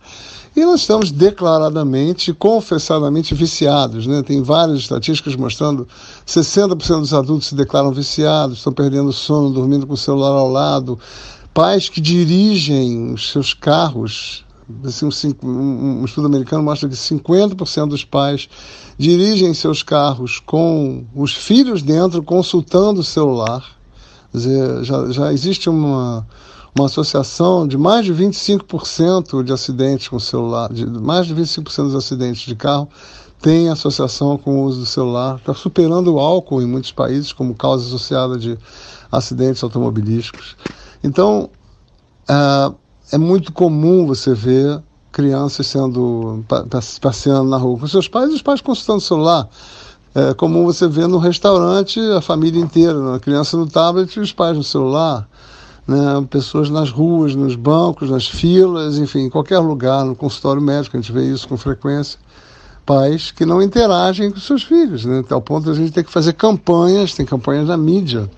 E 0.56 0.64
nós 0.64 0.82
estamos 0.82 1.12
declaradamente, 1.12 2.32
confessadamente 2.34 3.36
viciados. 3.36 4.08
Né? 4.08 4.24
Tem 4.24 4.42
várias 4.42 4.80
estatísticas 4.80 5.36
mostrando 5.36 5.86
60% 6.26 7.00
dos 7.02 7.14
adultos 7.14 7.48
se 7.48 7.56
declaram 7.56 7.92
viciados, 7.92 8.60
estão 8.60 8.72
perdendo 8.72 9.12
sono, 9.12 9.50
dormindo 9.50 9.86
com 9.86 9.96
o 9.96 9.98
celular 9.98 10.30
ao 10.30 10.50
lado, 10.50 10.98
pais 11.56 11.88
que 11.88 12.02
dirigem 12.02 13.14
os 13.14 13.32
seus 13.32 13.54
carros. 13.54 14.44
Assim, 14.84 15.34
um, 15.42 16.02
um 16.02 16.06
estudo 16.06 16.28
americano 16.28 16.62
mostra 16.62 16.90
que 16.90 16.96
50% 16.96 17.88
dos 17.88 18.04
pais 18.04 18.50
dirigem 18.98 19.54
seus 19.54 19.82
carros 19.82 20.40
com 20.40 21.06
os 21.16 21.34
filhos 21.34 21.82
dentro, 21.82 22.22
consultando 22.22 23.00
o 23.00 23.04
celular. 23.04 23.64
Quer 24.32 24.38
dizer, 24.38 24.84
já, 24.84 25.12
já 25.12 25.34
existe 25.34 25.70
uma, 25.70 26.28
uma 26.78 26.88
associação 26.88 27.66
de 27.66 27.78
mais 27.78 28.06
de 28.06 28.14
25% 28.14 29.42
de 29.42 29.54
acidentes 29.54 30.10
com 30.10 30.20
celular, 30.20 30.74
de 30.74 30.86
mais 30.86 31.26
de 31.26 31.34
25% 31.34 31.84
dos 31.84 31.96
acidentes 31.96 32.42
de 32.42 32.56
carro 32.56 32.90
tem 33.42 33.70
associação 33.70 34.38
com 34.38 34.62
o 34.62 34.64
uso 34.64 34.80
do 34.80 34.86
celular, 34.88 35.36
está 35.36 35.54
superando 35.54 36.16
o 36.16 36.20
álcool 36.20 36.64
em 36.64 36.66
muitos 36.66 36.92
países 36.92 37.32
como 37.32 37.54
causa 37.54 37.86
associada 37.86 38.40
de 38.40 38.58
acidentes 39.12 39.64
automobilísticos. 39.64 40.56
Então, 41.06 41.50
é, 42.28 42.72
é 43.14 43.18
muito 43.18 43.54
comum 43.54 44.08
você 44.08 44.34
ver 44.34 44.82
crianças 45.12 45.68
sendo 45.68 46.44
passeando 47.00 47.50
na 47.50 47.58
rua 47.58 47.80
com 47.80 47.88
seus 47.88 48.08
pais 48.08 48.32
e 48.32 48.34
os 48.34 48.42
pais 48.42 48.60
consultando 48.60 48.98
o 48.98 49.02
celular. 49.02 49.48
É 50.14 50.34
comum 50.34 50.66
você 50.66 50.88
ver 50.88 51.08
no 51.08 51.18
restaurante 51.18 52.00
a 52.18 52.22
família 52.22 52.60
inteira, 52.60 53.16
a 53.16 53.20
criança 53.20 53.56
no 53.56 53.68
tablet 53.68 54.16
e 54.16 54.20
os 54.20 54.34
pais 54.34 54.58
no 54.58 54.64
celular. 54.64 55.28
Né? 55.88 55.98
Pessoas 56.30 56.70
nas 56.70 56.90
ruas, 56.90 57.36
nos 57.36 57.56
bancos, 57.56 58.10
nas 58.10 58.28
filas, 58.28 58.98
enfim, 58.98 59.26
em 59.26 59.30
qualquer 59.30 59.60
lugar, 59.60 60.04
no 60.04 60.16
consultório 60.16 60.62
médico, 60.62 60.98
a 60.98 61.00
gente 61.00 61.12
vê 61.12 61.26
isso 61.26 61.48
com 61.48 61.56
frequência. 61.56 62.20
Pais 62.86 63.32
que 63.32 63.46
não 63.46 63.62
interagem 63.62 64.32
com 64.32 64.40
seus 64.40 64.64
filhos, 64.64 65.06
né? 65.06 65.20
Até 65.20 65.36
o 65.36 65.42
ponto 65.42 65.66
de 65.66 65.72
a 65.72 65.74
gente 65.74 65.92
ter 65.92 66.04
que 66.04 66.12
fazer 66.12 66.34
campanhas, 66.34 67.14
tem 67.14 67.26
campanhas 67.26 67.68
na 67.68 67.78
mídia, 67.78 68.30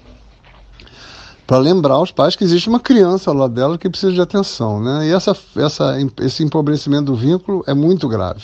para 1.47 1.57
lembrar 1.57 2.01
os 2.01 2.11
pais 2.11 2.35
que 2.35 2.43
existe 2.43 2.67
uma 2.67 2.79
criança 2.79 3.31
lado 3.31 3.53
dela 3.53 3.77
que 3.77 3.89
precisa 3.89 4.11
de 4.11 4.19
atenção. 4.19 4.83
Né? 4.83 5.07
E 5.07 5.13
essa, 5.13 5.35
essa, 5.55 5.95
esse 6.19 6.43
empobrecimento 6.43 7.05
do 7.05 7.15
vínculo 7.15 7.63
é 7.65 7.73
muito 7.73 8.09
grave, 8.09 8.43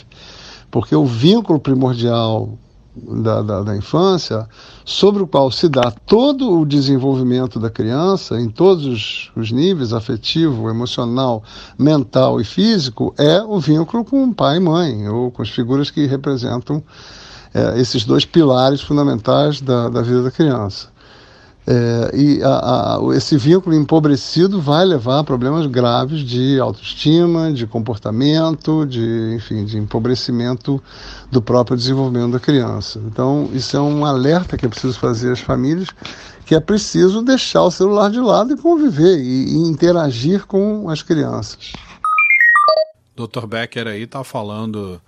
porque 0.72 0.96
o 0.96 1.06
vínculo 1.06 1.60
primordial 1.60 2.58
da, 2.96 3.42
da, 3.42 3.64
da, 3.64 3.76
infância, 3.76 4.48
sobre 4.86 5.24
o 5.24 5.28
qual 5.28 5.50
se 5.52 5.68
dá 5.68 5.90
todo 5.92 6.60
o 6.60 6.66
desenvolvimento 6.66 7.60
da 7.60 7.70
criança, 7.70 8.40
em 8.40 8.48
todos 8.48 8.86
os, 8.86 9.32
os 9.36 9.52
níveis 9.52 9.94
afetivo, 9.94 10.70
emocional, 10.70 11.44
mental 11.78 12.40
e 12.40 12.44
físico, 12.44 13.14
é 13.18 13.42
o 13.42 13.60
vínculo 13.60 14.06
com 14.06 14.24
o 14.24 14.34
pai 14.34 14.58
e 14.58 14.60
mãe, 14.60 15.10
ou 15.10 15.32
com 15.32 15.42
as 15.42 15.50
figuras 15.50 15.90
que 15.90 16.06
representam 16.06 16.84
é, 17.52 17.80
esses 17.80 18.06
dois 18.06 18.26
pilares 18.26 18.82
fundamentais 18.82 19.60
da, 19.60 19.90
da 19.90 20.04
vida 20.04 20.22
da 20.22 20.32
criança. 20.32 20.93
É, 21.66 22.12
e 22.14 22.44
a, 22.44 22.98
a, 22.98 23.16
esse 23.16 23.38
vínculo 23.38 23.74
empobrecido 23.76 24.60
vai 24.60 24.84
levar 24.84 25.20
a 25.20 25.24
problemas 25.24 25.66
graves 25.66 26.20
de 26.20 26.60
autoestima, 26.60 27.54
de 27.54 27.66
comportamento, 27.66 28.86
de, 28.86 29.34
enfim, 29.36 29.64
de 29.64 29.78
empobrecimento 29.78 30.84
do 31.32 31.42
próprio 31.42 31.78
desenvolvimento 31.78 32.34
da 32.34 32.40
criança. 32.40 33.00
Então, 33.06 33.50
isso 33.54 33.78
é 33.78 33.82
um 33.82 34.06
alerta 34.06 34.58
que 34.58 34.66
é 34.66 34.70
preciso 34.70 35.00
fazer 35.00 35.32
às 35.32 35.40
famílias, 35.40 35.88
que 36.46 36.54
é 36.54 36.60
preciso 36.60 37.22
deixar 37.22 37.64
o 37.64 37.72
celular 37.72 38.12
de 38.12 38.20
lado 38.20 38.54
e 38.54 38.58
conviver 38.58 39.18
e, 39.18 39.54
e 39.54 39.58
interagir 39.70 40.46
com 40.46 40.90
as 40.90 41.02
crianças. 41.02 41.72
Dr. 43.16 43.46
Becker 43.48 43.88
aí 43.88 44.04
está 44.04 44.24
falando 44.24 45.00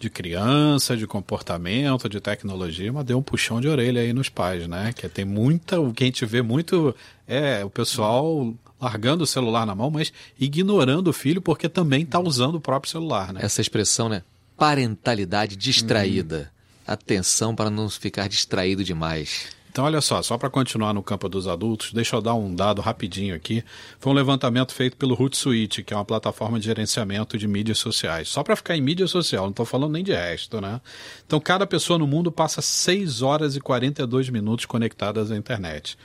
de 0.00 0.08
criança, 0.08 0.96
de 0.96 1.06
comportamento, 1.06 2.08
de 2.08 2.20
tecnologia, 2.20 2.92
mas 2.92 3.04
deu 3.04 3.18
um 3.18 3.22
puxão 3.22 3.60
de 3.60 3.68
orelha 3.68 4.00
aí 4.00 4.12
nos 4.12 4.28
pais, 4.28 4.66
né? 4.66 4.92
Que 4.94 5.08
tem 5.08 5.24
muita, 5.24 5.78
o 5.78 5.92
que 5.92 6.04
a 6.04 6.06
gente 6.06 6.24
vê 6.24 6.40
muito 6.40 6.94
é 7.28 7.64
o 7.64 7.70
pessoal 7.70 8.52
largando 8.80 9.24
o 9.24 9.26
celular 9.26 9.66
na 9.66 9.74
mão, 9.74 9.90
mas 9.90 10.12
ignorando 10.38 11.08
o 11.08 11.12
filho 11.12 11.42
porque 11.42 11.68
também 11.68 12.02
está 12.02 12.18
usando 12.18 12.54
o 12.54 12.60
próprio 12.60 12.90
celular, 12.90 13.32
né? 13.32 13.40
Essa 13.42 13.60
expressão, 13.60 14.08
né? 14.08 14.22
Parentalidade 14.56 15.54
distraída. 15.54 16.50
Hum. 16.50 16.60
Atenção 16.86 17.54
para 17.54 17.70
não 17.70 17.88
ficar 17.88 18.28
distraído 18.28 18.82
demais. 18.82 19.48
Então, 19.70 19.84
olha 19.84 20.00
só, 20.00 20.20
só 20.20 20.36
para 20.36 20.50
continuar 20.50 20.92
no 20.92 21.00
campo 21.00 21.28
dos 21.28 21.46
adultos, 21.46 21.92
deixa 21.92 22.16
eu 22.16 22.20
dar 22.20 22.34
um 22.34 22.52
dado 22.52 22.82
rapidinho 22.82 23.36
aqui. 23.36 23.62
Foi 24.00 24.10
um 24.12 24.16
levantamento 24.16 24.74
feito 24.74 24.96
pelo 24.96 25.14
Hootsuite, 25.14 25.84
que 25.84 25.94
é 25.94 25.96
uma 25.96 26.04
plataforma 26.04 26.58
de 26.58 26.66
gerenciamento 26.66 27.38
de 27.38 27.46
mídias 27.46 27.78
sociais. 27.78 28.28
Só 28.28 28.42
para 28.42 28.56
ficar 28.56 28.76
em 28.76 28.80
mídia 28.80 29.06
social, 29.06 29.44
não 29.44 29.50
estou 29.50 29.64
falando 29.64 29.92
nem 29.92 30.02
de 30.02 30.12
resto, 30.12 30.60
né? 30.60 30.80
Então, 31.24 31.38
cada 31.38 31.68
pessoa 31.68 32.00
no 32.00 32.06
mundo 32.06 32.32
passa 32.32 32.60
6 32.60 33.22
horas 33.22 33.54
e 33.54 33.60
42 33.60 34.28
minutos 34.28 34.66
conectadas 34.66 35.30
à 35.30 35.36
internet. 35.36 35.96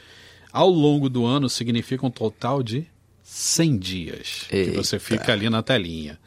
Ao 0.53 0.69
longo 0.69 1.09
do 1.09 1.25
ano, 1.25 1.49
significa 1.49 2.05
um 2.05 2.11
total 2.11 2.61
de 2.61 2.85
100 3.23 3.77
dias 3.79 4.45
Eita. 4.51 4.69
que 4.69 4.77
você 4.77 4.99
fica 4.99 5.33
ali 5.33 5.49
na 5.49 5.63
telinha. 5.63 6.19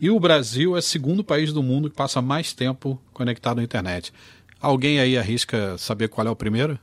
E 0.00 0.08
o 0.10 0.18
Brasil 0.18 0.74
é 0.74 0.78
o 0.78 0.82
segundo 0.82 1.22
país 1.22 1.52
do 1.52 1.62
mundo 1.62 1.90
que 1.90 1.96
passa 1.96 2.22
mais 2.22 2.52
tempo 2.52 2.98
conectado 3.12 3.58
à 3.58 3.62
internet. 3.62 4.12
Alguém 4.60 4.98
aí 4.98 5.16
arrisca 5.16 5.78
saber 5.78 6.08
qual 6.08 6.26
é 6.26 6.30
o 6.30 6.36
primeiro? 6.36 6.78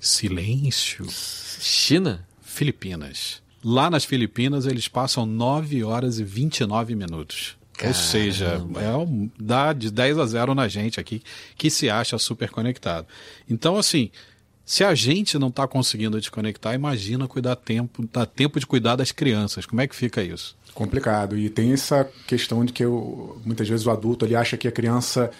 Silêncio. 0.00 1.06
China? 1.08 2.26
Filipinas. 2.40 3.40
Lá 3.64 3.88
nas 3.88 4.04
Filipinas 4.04 4.66
eles 4.66 4.88
passam 4.88 5.24
9 5.24 5.84
horas 5.84 6.18
e 6.18 6.24
29 6.24 6.94
minutos. 6.94 7.56
Caramba. 7.72 7.96
Ou 7.96 8.04
seja, 8.04 8.66
é 8.80 8.96
um, 8.96 9.30
dá 9.38 9.72
de 9.72 9.90
10 9.90 10.18
a 10.18 10.26
0 10.26 10.54
na 10.54 10.68
gente 10.68 11.00
aqui 11.00 11.22
que 11.56 11.70
se 11.70 11.88
acha 11.88 12.18
super 12.18 12.50
conectado. 12.50 13.06
Então, 13.48 13.76
assim, 13.76 14.10
se 14.64 14.84
a 14.84 14.94
gente 14.94 15.38
não 15.38 15.48
está 15.48 15.66
conseguindo 15.66 16.18
desconectar, 16.18 16.74
imagina 16.74 17.26
cuidar 17.26 17.56
tempo, 17.56 18.08
dar 18.12 18.26
tempo 18.26 18.60
de 18.60 18.66
cuidar 18.66 18.96
das 18.96 19.12
crianças. 19.12 19.64
Como 19.64 19.80
é 19.80 19.86
que 19.86 19.96
fica 19.96 20.22
isso? 20.22 20.56
Complicado. 20.74 21.36
E 21.36 21.48
tem 21.48 21.72
essa 21.72 22.08
questão 22.26 22.64
de 22.64 22.72
que 22.72 22.84
eu, 22.84 23.40
muitas 23.44 23.68
vezes 23.68 23.86
o 23.86 23.90
adulto 23.90 24.24
ele 24.24 24.36
acha 24.36 24.56
que 24.56 24.68
a 24.68 24.72
criança 24.72 25.30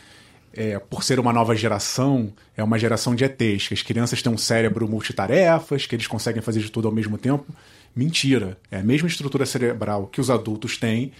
é, 0.52 0.78
por 0.78 1.02
ser 1.02 1.18
uma 1.18 1.32
nova 1.32 1.54
geração, 1.54 2.32
é 2.56 2.62
uma 2.62 2.78
geração 2.78 3.14
de 3.14 3.24
ETs, 3.24 3.68
que 3.68 3.74
as 3.74 3.82
crianças 3.82 4.22
têm 4.22 4.32
um 4.32 4.38
cérebro 4.38 4.88
multitarefas, 4.88 5.86
que 5.86 5.94
eles 5.94 6.06
conseguem 6.06 6.42
fazer 6.42 6.60
de 6.60 6.70
tudo 6.70 6.88
ao 6.88 6.94
mesmo 6.94 7.16
tempo. 7.16 7.46
Mentira. 7.94 8.58
É 8.70 8.78
a 8.78 8.82
mesma 8.82 9.08
estrutura 9.08 9.46
cerebral 9.46 10.06
que 10.06 10.20
os 10.20 10.30
adultos 10.30 10.76
têm 10.76 11.12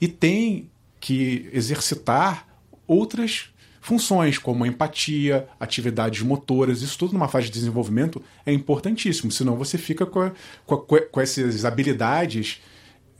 e 0.00 0.08
tem 0.08 0.70
que 0.98 1.48
exercitar 1.52 2.46
outras 2.86 3.50
funções, 3.80 4.38
como 4.38 4.66
empatia, 4.66 5.48
atividades 5.58 6.22
motoras, 6.22 6.82
isso 6.82 6.98
tudo 6.98 7.14
numa 7.14 7.28
fase 7.28 7.46
de 7.46 7.52
desenvolvimento 7.52 8.22
é 8.44 8.52
importantíssimo, 8.52 9.32
senão 9.32 9.56
você 9.56 9.78
fica 9.78 10.04
com, 10.04 10.20
a, 10.20 10.32
com, 10.66 10.96
a, 10.96 11.00
com 11.00 11.20
essas 11.20 11.64
habilidades 11.64 12.60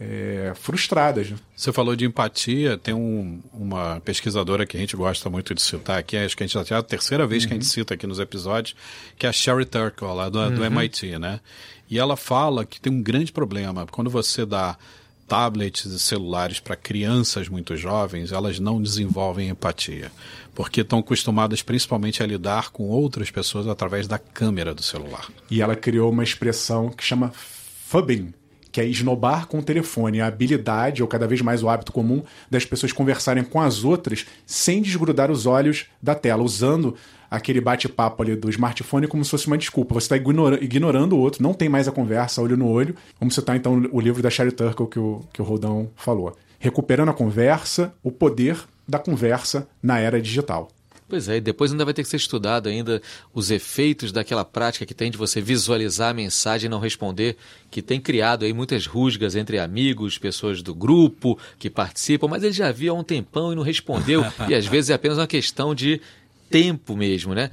é, 0.01 0.53
frustradas. 0.55 1.31
Né? 1.31 1.37
Você 1.55 1.71
falou 1.73 1.95
de 1.95 2.07
empatia, 2.07 2.79
tem 2.79 2.95
um, 2.95 3.41
uma 3.53 4.01
pesquisadora 4.01 4.65
que 4.65 4.77
a 4.77 4.81
gente 4.81 4.97
gosta 4.97 5.29
muito 5.29 5.55
de 5.55 5.61
citar 5.61 5.99
aqui, 5.99 6.17
acho 6.17 6.35
que 6.35 6.43
a 6.43 6.47
gente 6.47 6.55
já 6.55 6.77
é 6.77 6.79
a 6.79 6.83
terceira 6.83 7.27
vez 7.27 7.43
uhum. 7.43 7.49
que 7.49 7.55
a 7.55 7.57
gente 7.57 7.67
uhum. 7.67 7.73
cita 7.73 7.95
aqui 7.95 8.07
nos 8.07 8.19
episódios, 8.19 8.75
que 9.19 9.27
é 9.27 9.29
a 9.29 9.33
Sherry 9.33 9.67
Turkle, 9.67 10.09
lá 10.09 10.31
do, 10.31 10.39
uhum. 10.39 10.55
do 10.55 10.65
MIT, 10.65 11.19
né? 11.19 11.41
E 11.89 11.99
ela 11.99 12.17
fala 12.17 12.65
que 12.65 12.81
tem 12.81 12.91
um 12.91 13.03
grande 13.03 13.31
problema. 13.31 13.87
Quando 13.91 14.09
você 14.09 14.47
dá 14.47 14.79
tablets 15.27 15.85
e 15.85 15.99
celulares 16.01 16.61
para 16.61 16.75
crianças 16.75 17.49
muito 17.49 17.77
jovens, 17.77 18.33
elas 18.33 18.59
não 18.59 18.83
desenvolvem 18.83 19.49
empatia, 19.49 20.11
porque 20.55 20.81
estão 20.81 21.01
acostumadas 21.01 21.63
principalmente 21.63 22.23
a 22.23 22.27
lidar 22.27 22.71
com 22.71 22.85
outras 22.89 23.31
pessoas 23.31 23.69
através 23.69 24.09
da 24.09 24.19
câmera 24.19 24.75
do 24.75 24.83
celular. 24.83 25.29
E 25.51 25.61
ela 25.61 25.77
criou 25.77 26.11
uma 26.11 26.25
expressão 26.25 26.91
que 26.91 27.05
chama 27.05 27.33
fubbing, 27.35 28.33
que 28.73 28.81
é 28.81 28.85
esnobar 28.85 29.47
com 29.47 29.59
o 29.59 29.63
telefone, 29.63 30.21
a 30.21 30.27
habilidade, 30.27 31.03
ou 31.03 31.09
cada 31.09 31.27
vez 31.27 31.41
mais 31.41 31.63
o 31.63 31.69
hábito 31.69 31.93
comum, 31.93 32.23
das 32.51 32.65
pessoas 32.65 32.93
conversarem 32.93 33.45
com 33.45 33.61
as 33.61 33.85
outras 33.85 34.27
sem 34.47 34.81
desgrudar 34.83 35.31
os 35.31 35.47
olhos 35.47 35.87
da 36.03 36.15
tela, 36.15 36.43
usando 36.43 36.95
aquele 37.31 37.61
bate-papo 37.61 38.23
ali 38.23 38.35
do 38.35 38.51
smartphone 38.51 39.07
como 39.07 39.25
se 39.25 39.31
fosse 39.31 39.47
uma 39.47 39.57
desculpa. 39.57 39.95
Você 39.95 40.07
está 40.07 40.17
ignora 40.17 40.63
ignorando 40.63 41.15
o 41.15 41.19
outro, 41.19 41.43
não 41.43 41.55
tem 41.55 41.69
mais 41.69 41.87
a 41.87 41.93
conversa 41.93 42.43
olho 42.43 42.57
no 42.57 42.69
olho. 42.69 42.95
Vamos 43.19 43.35
citar 43.35 43.57
então 43.57 43.89
o 43.93 44.01
livro 44.01 44.23
da 44.23 44.31
Sherry 44.31 44.53
Turkle 44.53 44.89
que 44.89 44.99
o, 44.99 45.21
que 45.33 45.41
o 45.41 45.45
Rodão 45.45 45.89
falou. 45.95 46.37
Recuperando 46.59 47.11
a 47.11 47.15
conversa, 47.15 47.95
o 48.03 48.11
poder 48.11 48.59
da 48.87 48.99
conversa 48.99 49.69
na 49.83 49.99
era 49.99 50.21
digital. 50.21 50.69
Pois 51.11 51.29
é, 51.29 51.39
e 51.39 51.41
depois 51.41 51.73
ainda 51.73 51.85
vai 51.85 51.93
ter 51.93 52.05
que 52.05 52.09
ser 52.09 52.19
estudado 52.19 52.69
ainda 52.69 53.03
os 53.35 53.51
efeitos 53.51 54.13
daquela 54.13 54.45
prática 54.45 54.87
que 54.87 54.95
tem 54.95 55.11
de 55.11 55.19
você 55.19 55.41
visualizar 55.41 56.11
a 56.11 56.15
mensagem 56.15 56.69
e 56.69 56.71
não 56.71 56.79
responder, 56.79 57.37
que 57.69 57.83
tem 57.83 58.01
criado 58.01 58.45
aí 58.45 58.53
muitas 58.53 58.87
rusgas 58.87 59.35
entre 59.35 59.59
amigos, 59.59 60.19
pessoas 60.19 60.63
do 60.63 60.73
grupo 60.73 61.37
que 61.59 61.69
participam, 61.69 62.29
mas 62.29 62.45
ele 62.45 62.53
já 62.53 62.71
viu 62.71 62.95
há 62.95 62.97
um 62.97 63.03
tempão 63.03 63.53
e 63.53 63.57
não 63.57 63.65
respondeu, 63.65 64.25
e 64.49 64.55
às 64.55 64.65
vezes 64.67 64.91
é 64.91 64.95
apenas 64.95 65.19
uma 65.19 65.27
questão 65.27 65.75
de 65.75 66.01
tempo 66.49 66.97
mesmo, 66.97 67.35
né? 67.35 67.51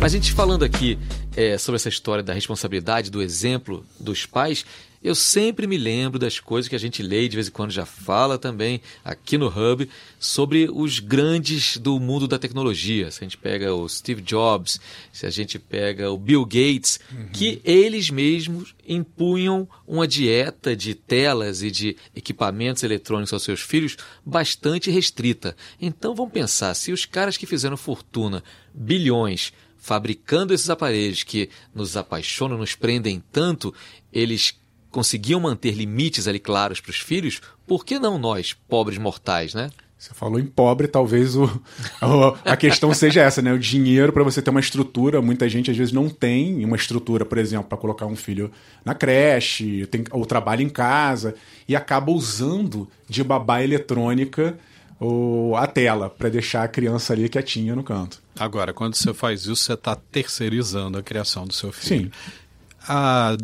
Mas 0.00 0.14
a 0.14 0.16
gente 0.16 0.32
falando 0.32 0.64
aqui 0.64 0.98
é, 1.36 1.58
sobre 1.58 1.76
essa 1.76 1.90
história 1.90 2.24
da 2.24 2.32
responsabilidade, 2.32 3.10
do 3.10 3.20
exemplo 3.20 3.84
dos 4.00 4.24
pais, 4.24 4.64
eu 5.02 5.14
sempre 5.14 5.66
me 5.66 5.76
lembro 5.76 6.18
das 6.18 6.38
coisas 6.38 6.68
que 6.68 6.76
a 6.76 6.78
gente 6.78 7.02
lê 7.02 7.24
e 7.24 7.28
de 7.28 7.36
vez 7.36 7.48
em 7.48 7.50
quando 7.50 7.72
já 7.72 7.84
fala 7.84 8.38
também 8.38 8.80
aqui 9.04 9.36
no 9.36 9.48
Hub 9.48 9.88
sobre 10.18 10.68
os 10.72 11.00
grandes 11.00 11.76
do 11.76 11.98
mundo 11.98 12.28
da 12.28 12.38
tecnologia. 12.38 13.10
Se 13.10 13.20
a 13.20 13.24
gente 13.24 13.36
pega 13.36 13.74
o 13.74 13.88
Steve 13.88 14.22
Jobs, 14.22 14.80
se 15.12 15.26
a 15.26 15.30
gente 15.30 15.58
pega 15.58 16.10
o 16.10 16.16
Bill 16.16 16.44
Gates, 16.44 17.00
uhum. 17.10 17.28
que 17.32 17.60
eles 17.64 18.10
mesmos 18.10 18.74
impunham 18.86 19.68
uma 19.86 20.06
dieta 20.06 20.76
de 20.76 20.94
telas 20.94 21.62
e 21.62 21.70
de 21.70 21.96
equipamentos 22.14 22.82
eletrônicos 22.82 23.32
aos 23.32 23.42
seus 23.42 23.60
filhos 23.60 23.96
bastante 24.24 24.90
restrita. 24.90 25.56
Então 25.80 26.14
vamos 26.14 26.32
pensar, 26.32 26.74
se 26.74 26.92
os 26.92 27.04
caras 27.04 27.36
que 27.36 27.46
fizeram 27.46 27.76
fortuna, 27.76 28.42
bilhões, 28.72 29.52
fabricando 29.82 30.54
esses 30.54 30.70
aparelhos 30.70 31.24
que 31.24 31.50
nos 31.74 31.96
apaixonam, 31.96 32.56
nos 32.56 32.76
prendem 32.76 33.20
tanto, 33.32 33.74
eles 34.12 34.54
conseguiam 34.92 35.40
manter 35.40 35.72
limites 35.72 36.28
ali 36.28 36.38
claros 36.38 36.80
para 36.80 36.90
os 36.90 37.00
filhos, 37.00 37.40
por 37.66 37.84
que 37.84 37.98
não 37.98 38.18
nós, 38.18 38.52
pobres 38.68 38.98
mortais, 38.98 39.54
né? 39.54 39.70
Você 40.02 40.12
falou 40.14 40.40
em 40.40 40.46
pobre, 40.46 40.88
talvez 40.88 41.36
o, 41.36 41.48
a 42.44 42.56
questão 42.56 42.92
seja 42.92 43.22
essa, 43.22 43.40
né? 43.40 43.52
O 43.52 43.58
dinheiro 43.58 44.12
para 44.12 44.24
você 44.24 44.42
ter 44.42 44.50
uma 44.50 44.58
estrutura, 44.58 45.22
muita 45.22 45.48
gente 45.48 45.70
às 45.70 45.76
vezes 45.76 45.92
não 45.92 46.10
tem 46.10 46.64
uma 46.64 46.74
estrutura, 46.74 47.24
por 47.24 47.38
exemplo, 47.38 47.68
para 47.68 47.78
colocar 47.78 48.06
um 48.06 48.16
filho 48.16 48.50
na 48.84 48.96
creche, 48.96 49.86
tem, 49.86 50.02
ou 50.10 50.26
trabalha 50.26 50.60
em 50.60 50.68
casa, 50.68 51.36
e 51.68 51.76
acaba 51.76 52.10
usando 52.10 52.88
de 53.08 53.22
babá 53.22 53.62
eletrônica 53.62 54.58
ou 54.98 55.56
a 55.56 55.68
tela 55.68 56.10
para 56.10 56.28
deixar 56.28 56.64
a 56.64 56.68
criança 56.68 57.12
ali 57.12 57.28
quietinha 57.28 57.76
no 57.76 57.84
canto. 57.84 58.20
Agora, 58.36 58.72
quando 58.72 58.96
você 58.96 59.14
faz 59.14 59.42
isso, 59.42 59.56
você 59.56 59.74
está 59.74 59.94
terceirizando 59.94 60.98
a 60.98 61.02
criação 61.02 61.46
do 61.46 61.52
seu 61.52 61.70
filho. 61.70 62.06
Sim. 62.06 62.10
A 62.88 63.36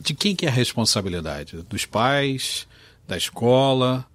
de 0.00 0.14
quem 0.14 0.34
que 0.34 0.46
é 0.46 0.48
a 0.48 0.52
responsabilidade? 0.52 1.64
Dos 1.68 1.84
pais, 1.84 2.66
da 3.06 3.16
escola. 3.16 4.06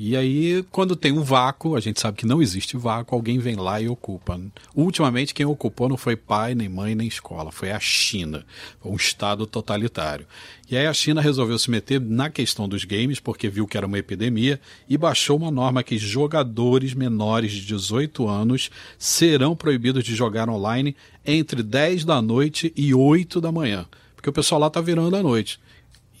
E 0.00 0.16
aí, 0.16 0.64
quando 0.70 0.94
tem 0.94 1.10
um 1.10 1.24
vácuo, 1.24 1.74
a 1.74 1.80
gente 1.80 2.00
sabe 2.00 2.18
que 2.18 2.24
não 2.24 2.40
existe 2.40 2.76
vácuo, 2.76 3.16
alguém 3.16 3.40
vem 3.40 3.56
lá 3.56 3.80
e 3.80 3.88
ocupa. 3.88 4.40
Ultimamente, 4.72 5.34
quem 5.34 5.44
ocupou 5.44 5.88
não 5.88 5.96
foi 5.96 6.14
pai, 6.14 6.54
nem 6.54 6.68
mãe, 6.68 6.94
nem 6.94 7.08
escola, 7.08 7.50
foi 7.50 7.72
a 7.72 7.80
China, 7.80 8.46
um 8.84 8.94
Estado 8.94 9.44
totalitário. 9.44 10.24
E 10.70 10.76
aí 10.76 10.86
a 10.86 10.94
China 10.94 11.20
resolveu 11.20 11.58
se 11.58 11.68
meter 11.68 12.00
na 12.00 12.30
questão 12.30 12.68
dos 12.68 12.84
games, 12.84 13.18
porque 13.18 13.48
viu 13.48 13.66
que 13.66 13.76
era 13.76 13.88
uma 13.88 13.98
epidemia, 13.98 14.60
e 14.88 14.96
baixou 14.96 15.36
uma 15.36 15.50
norma 15.50 15.82
que 15.82 15.98
jogadores 15.98 16.94
menores 16.94 17.50
de 17.50 17.66
18 17.66 18.28
anos 18.28 18.70
serão 18.96 19.56
proibidos 19.56 20.04
de 20.04 20.14
jogar 20.14 20.48
online 20.48 20.94
entre 21.26 21.60
10 21.60 22.04
da 22.04 22.22
noite 22.22 22.72
e 22.76 22.94
8 22.94 23.40
da 23.40 23.50
manhã 23.50 23.84
porque 24.18 24.28
o 24.28 24.32
pessoal 24.32 24.60
lá 24.60 24.66
está 24.66 24.80
virando 24.80 25.14
à 25.14 25.22
noite. 25.22 25.60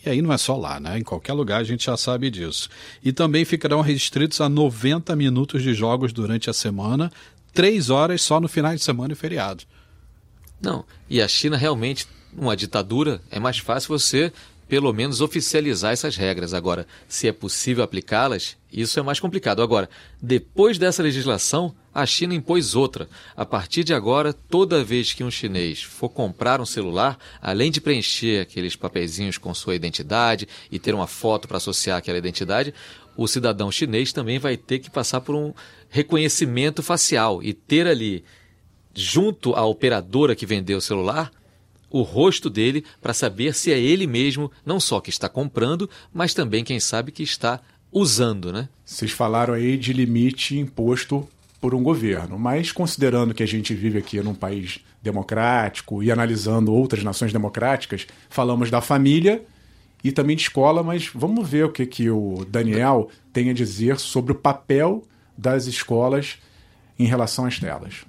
E 0.06 0.08
aí 0.08 0.22
não 0.22 0.32
é 0.32 0.38
só 0.38 0.56
lá, 0.56 0.78
né? 0.78 1.00
Em 1.00 1.02
qualquer 1.02 1.32
lugar 1.32 1.60
a 1.60 1.64
gente 1.64 1.86
já 1.86 1.96
sabe 1.96 2.30
disso. 2.30 2.68
E 3.02 3.12
também 3.12 3.44
ficarão 3.44 3.80
restritos 3.80 4.40
a 4.40 4.48
90 4.48 5.16
minutos 5.16 5.64
de 5.64 5.74
jogos 5.74 6.12
durante 6.12 6.48
a 6.48 6.52
semana, 6.52 7.10
3 7.52 7.90
horas 7.90 8.22
só 8.22 8.38
no 8.38 8.46
final 8.46 8.72
de 8.72 8.80
semana 8.80 9.14
e 9.14 9.16
feriado. 9.16 9.64
Não, 10.60 10.84
e 11.10 11.20
a 11.20 11.26
China 11.26 11.56
realmente, 11.56 12.06
uma 12.32 12.56
ditadura, 12.56 13.20
é 13.32 13.40
mais 13.40 13.58
fácil 13.58 13.88
você 13.88 14.32
pelo 14.68 14.92
menos 14.92 15.20
oficializar 15.20 15.92
essas 15.92 16.16
regras. 16.16 16.52
Agora, 16.52 16.86
se 17.08 17.26
é 17.26 17.32
possível 17.32 17.82
aplicá-las, 17.82 18.56
isso 18.70 19.00
é 19.00 19.02
mais 19.02 19.18
complicado. 19.18 19.62
Agora, 19.62 19.88
depois 20.20 20.76
dessa 20.76 21.02
legislação, 21.02 21.74
a 21.94 22.04
China 22.04 22.34
impôs 22.34 22.74
outra. 22.76 23.08
A 23.34 23.46
partir 23.46 23.82
de 23.82 23.94
agora, 23.94 24.32
toda 24.32 24.84
vez 24.84 25.12
que 25.12 25.24
um 25.24 25.30
chinês 25.30 25.82
for 25.82 26.10
comprar 26.10 26.60
um 26.60 26.66
celular, 26.66 27.18
além 27.40 27.70
de 27.70 27.80
preencher 27.80 28.42
aqueles 28.42 28.76
papeizinhos 28.76 29.38
com 29.38 29.52
sua 29.54 29.74
identidade 29.74 30.46
e 30.70 30.78
ter 30.78 30.94
uma 30.94 31.06
foto 31.06 31.48
para 31.48 31.56
associar 31.56 31.98
aquela 31.98 32.18
identidade, 32.18 32.74
o 33.16 33.26
cidadão 33.26 33.72
chinês 33.72 34.12
também 34.12 34.38
vai 34.38 34.56
ter 34.56 34.78
que 34.78 34.90
passar 34.90 35.22
por 35.22 35.34
um 35.34 35.52
reconhecimento 35.88 36.82
facial 36.82 37.42
e 37.42 37.52
ter 37.52 37.86
ali, 37.86 38.22
junto 38.94 39.54
à 39.54 39.64
operadora 39.64 40.36
que 40.36 40.46
vendeu 40.46 40.78
o 40.78 40.82
celular, 40.82 41.32
o 41.90 42.02
rosto 42.02 42.50
dele 42.50 42.84
para 43.00 43.14
saber 43.14 43.54
se 43.54 43.72
é 43.72 43.78
ele 43.78 44.06
mesmo, 44.06 44.50
não 44.64 44.78
só 44.78 45.00
que 45.00 45.10
está 45.10 45.28
comprando, 45.28 45.88
mas 46.12 46.34
também, 46.34 46.64
quem 46.64 46.80
sabe, 46.80 47.12
que 47.12 47.22
está 47.22 47.60
usando, 47.90 48.52
né? 48.52 48.68
Vocês 48.84 49.10
falaram 49.10 49.54
aí 49.54 49.76
de 49.76 49.92
limite 49.92 50.58
imposto 50.58 51.28
por 51.60 51.74
um 51.74 51.82
governo, 51.82 52.38
mas 52.38 52.70
considerando 52.70 53.34
que 53.34 53.42
a 53.42 53.46
gente 53.46 53.74
vive 53.74 53.98
aqui 53.98 54.20
num 54.20 54.34
país 54.34 54.80
democrático 55.02 56.02
e 56.02 56.10
analisando 56.10 56.72
outras 56.72 57.02
nações 57.02 57.32
democráticas, 57.32 58.06
falamos 58.28 58.70
da 58.70 58.80
família 58.80 59.42
e 60.02 60.12
também 60.12 60.36
de 60.36 60.42
escola, 60.42 60.82
mas 60.82 61.10
vamos 61.12 61.48
ver 61.48 61.64
o 61.64 61.72
que, 61.72 61.84
que 61.84 62.10
o 62.10 62.44
Daniel 62.48 63.08
tem 63.32 63.50
a 63.50 63.54
dizer 63.54 63.98
sobre 63.98 64.32
o 64.32 64.36
papel 64.36 65.02
das 65.36 65.66
escolas 65.66 66.38
em 66.98 67.06
relação 67.06 67.44
às 67.44 67.58
telas. 67.58 68.04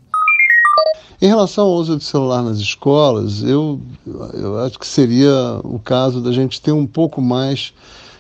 Em 1.22 1.28
relação 1.28 1.66
ao 1.66 1.74
uso 1.74 1.98
de 1.98 2.04
celular 2.04 2.42
nas 2.42 2.60
escolas, 2.60 3.44
eu, 3.44 3.82
eu 4.34 4.58
acho 4.60 4.80
que 4.80 4.88
seria 4.88 5.60
o 5.66 5.78
caso 5.78 6.22
da 6.22 6.32
gente 6.32 6.62
ter 6.62 6.72
um 6.72 6.88
pouco 6.88 7.22
mais 7.22 7.74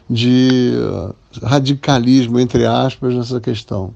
de 0.09 0.73
uh, 0.75 1.15
radicalismo, 1.41 2.39
entre 2.39 2.65
aspas, 2.65 3.15
nessa 3.15 3.39
questão. 3.39 3.93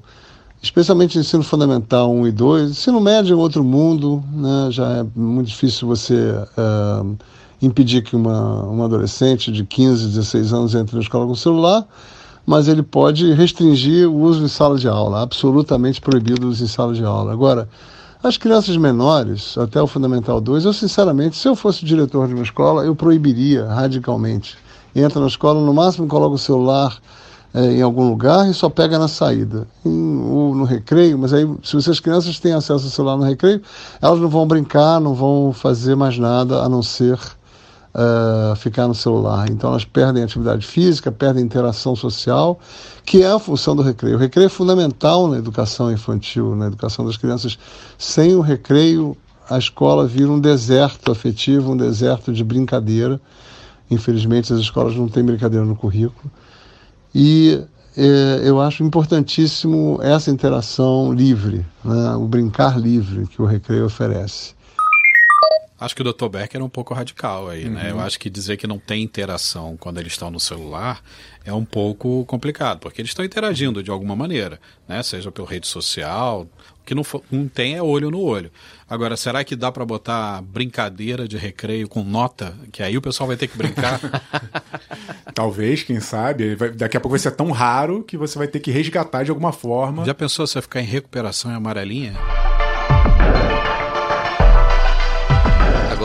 Especialmente 0.62 1.18
ensino 1.18 1.42
fundamental 1.42 2.10
1 2.10 2.28
e 2.28 2.32
2. 2.32 2.70
Ensino 2.70 2.98
médio 2.98 3.34
é 3.34 3.36
outro 3.36 3.62
mundo, 3.62 4.24
né? 4.32 4.68
já 4.70 4.88
é 4.88 5.06
muito 5.14 5.48
difícil 5.48 5.86
você 5.86 6.30
uh, 6.56 7.16
impedir 7.60 8.02
que 8.02 8.16
uma, 8.16 8.62
uma 8.62 8.86
adolescente 8.86 9.52
de 9.52 9.64
15, 9.64 10.08
16 10.08 10.52
anos 10.54 10.74
entre 10.74 10.96
na 10.96 11.02
escola 11.02 11.26
com 11.26 11.34
celular, 11.34 11.86
mas 12.46 12.68
ele 12.68 12.82
pode 12.82 13.34
restringir 13.34 14.08
o 14.08 14.16
uso 14.22 14.42
em 14.42 14.48
sala 14.48 14.78
de 14.78 14.88
aula, 14.88 15.20
absolutamente 15.20 16.00
proibido 16.00 16.46
o 16.46 16.50
uso 16.50 16.64
em 16.64 16.68
sala 16.68 16.94
de 16.94 17.04
aula. 17.04 17.32
Agora, 17.32 17.68
as 18.24 18.38
crianças 18.38 18.74
menores, 18.78 19.56
até 19.58 19.80
o 19.82 19.86
Fundamental 19.86 20.40
2, 20.40 20.64
eu 20.64 20.72
sinceramente, 20.72 21.36
se 21.36 21.46
eu 21.46 21.54
fosse 21.54 21.84
diretor 21.84 22.26
de 22.26 22.32
uma 22.32 22.42
escola, 22.42 22.82
eu 22.82 22.96
proibiria 22.96 23.66
radicalmente. 23.66 24.56
Entra 24.96 25.20
na 25.20 25.26
escola, 25.26 25.60
no 25.60 25.74
máximo 25.74 26.06
coloca 26.06 26.34
o 26.34 26.38
celular 26.38 26.96
é, 27.52 27.72
em 27.72 27.82
algum 27.82 28.08
lugar 28.08 28.48
e 28.48 28.54
só 28.54 28.70
pega 28.70 28.98
na 28.98 29.08
saída, 29.08 29.68
em, 29.84 30.22
ou 30.22 30.54
no 30.54 30.64
recreio, 30.64 31.18
mas 31.18 31.34
aí 31.34 31.46
se 31.62 31.76
as 31.90 32.00
crianças 32.00 32.40
têm 32.40 32.54
acesso 32.54 32.86
ao 32.86 32.90
celular 32.90 33.18
no 33.18 33.24
recreio, 33.24 33.60
elas 34.00 34.18
não 34.18 34.28
vão 34.30 34.46
brincar, 34.46 34.98
não 35.02 35.12
vão 35.12 35.52
fazer 35.52 35.94
mais 35.94 36.18
nada 36.18 36.62
a 36.62 36.68
não 36.68 36.82
ser 36.82 37.18
uh, 37.94 38.56
ficar 38.56 38.88
no 38.88 38.94
celular. 38.94 39.48
Então 39.50 39.70
elas 39.70 39.84
perdem 39.84 40.22
atividade 40.22 40.66
física, 40.66 41.12
perdem 41.12 41.44
interação 41.44 41.94
social, 41.94 42.58
que 43.04 43.22
é 43.22 43.30
a 43.30 43.38
função 43.38 43.76
do 43.76 43.82
recreio. 43.82 44.16
O 44.16 44.18
recreio 44.18 44.46
é 44.46 44.50
fundamental 44.50 45.28
na 45.28 45.38
educação 45.38 45.92
infantil, 45.92 46.56
na 46.56 46.66
educação 46.66 47.06
das 47.06 47.16
crianças. 47.16 47.58
Sem 47.96 48.34
o 48.34 48.40
recreio, 48.40 49.16
a 49.48 49.58
escola 49.58 50.06
vira 50.06 50.30
um 50.30 50.40
deserto 50.40 51.12
afetivo, 51.12 51.72
um 51.72 51.76
deserto 51.76 52.32
de 52.32 52.42
brincadeira. 52.42 53.20
Infelizmente, 53.90 54.52
as 54.52 54.58
escolas 54.58 54.96
não 54.96 55.08
têm 55.08 55.22
brincadeira 55.22 55.64
no 55.64 55.76
currículo. 55.76 56.30
E 57.14 57.62
é, 57.96 58.40
eu 58.42 58.60
acho 58.60 58.82
importantíssimo 58.82 60.00
essa 60.02 60.30
interação 60.30 61.12
livre, 61.12 61.64
né? 61.84 62.14
o 62.16 62.26
brincar 62.26 62.78
livre 62.80 63.26
que 63.26 63.40
o 63.40 63.44
recreio 63.44 63.84
oferece. 63.84 64.54
Acho 65.78 65.96
que 65.96 66.02
o 66.02 66.12
Dr. 66.12 66.28
Becker 66.28 66.60
é 66.60 66.64
um 66.64 66.68
pouco 66.68 66.94
radical 66.94 67.48
aí, 67.48 67.66
uhum. 67.66 67.72
né? 67.72 67.90
Eu 67.90 68.00
acho 68.00 68.18
que 68.18 68.30
dizer 68.30 68.56
que 68.56 68.66
não 68.66 68.78
tem 68.78 69.02
interação 69.02 69.76
quando 69.76 69.98
eles 69.98 70.12
estão 70.12 70.30
no 70.30 70.38
celular 70.38 71.02
é 71.44 71.52
um 71.52 71.64
pouco 71.64 72.24
complicado, 72.26 72.78
porque 72.78 73.00
eles 73.00 73.10
estão 73.10 73.24
interagindo 73.24 73.82
de 73.82 73.90
alguma 73.90 74.14
maneira, 74.14 74.60
né? 74.88 75.02
Seja 75.02 75.30
pela 75.32 75.48
rede 75.48 75.66
social, 75.66 76.46
o 76.80 76.84
que 76.84 76.94
não, 76.94 77.02
não 77.30 77.48
tem 77.48 77.74
é 77.74 77.82
olho 77.82 78.10
no 78.10 78.20
olho. 78.20 78.50
Agora, 78.88 79.16
será 79.16 79.42
que 79.42 79.56
dá 79.56 79.72
para 79.72 79.84
botar 79.84 80.40
brincadeira 80.42 81.26
de 81.26 81.36
recreio 81.36 81.88
com 81.88 82.04
nota, 82.04 82.54
que 82.72 82.82
aí 82.82 82.96
o 82.96 83.02
pessoal 83.02 83.26
vai 83.26 83.36
ter 83.36 83.48
que 83.48 83.58
brincar? 83.58 84.00
Talvez, 85.34 85.82
quem 85.82 85.98
sabe. 85.98 86.56
Daqui 86.76 86.96
a 86.96 87.00
pouco 87.00 87.10
vai 87.10 87.18
ser 87.18 87.32
tão 87.32 87.50
raro 87.50 88.04
que 88.04 88.16
você 88.16 88.38
vai 88.38 88.46
ter 88.46 88.60
que 88.60 88.70
resgatar 88.70 89.24
de 89.24 89.30
alguma 89.30 89.52
forma. 89.52 90.04
Já 90.04 90.14
pensou 90.14 90.46
se 90.46 90.54
vai 90.54 90.62
ficar 90.62 90.80
em 90.80 90.86
recuperação 90.86 91.50
em 91.50 91.54
amarelinha? 91.54 92.14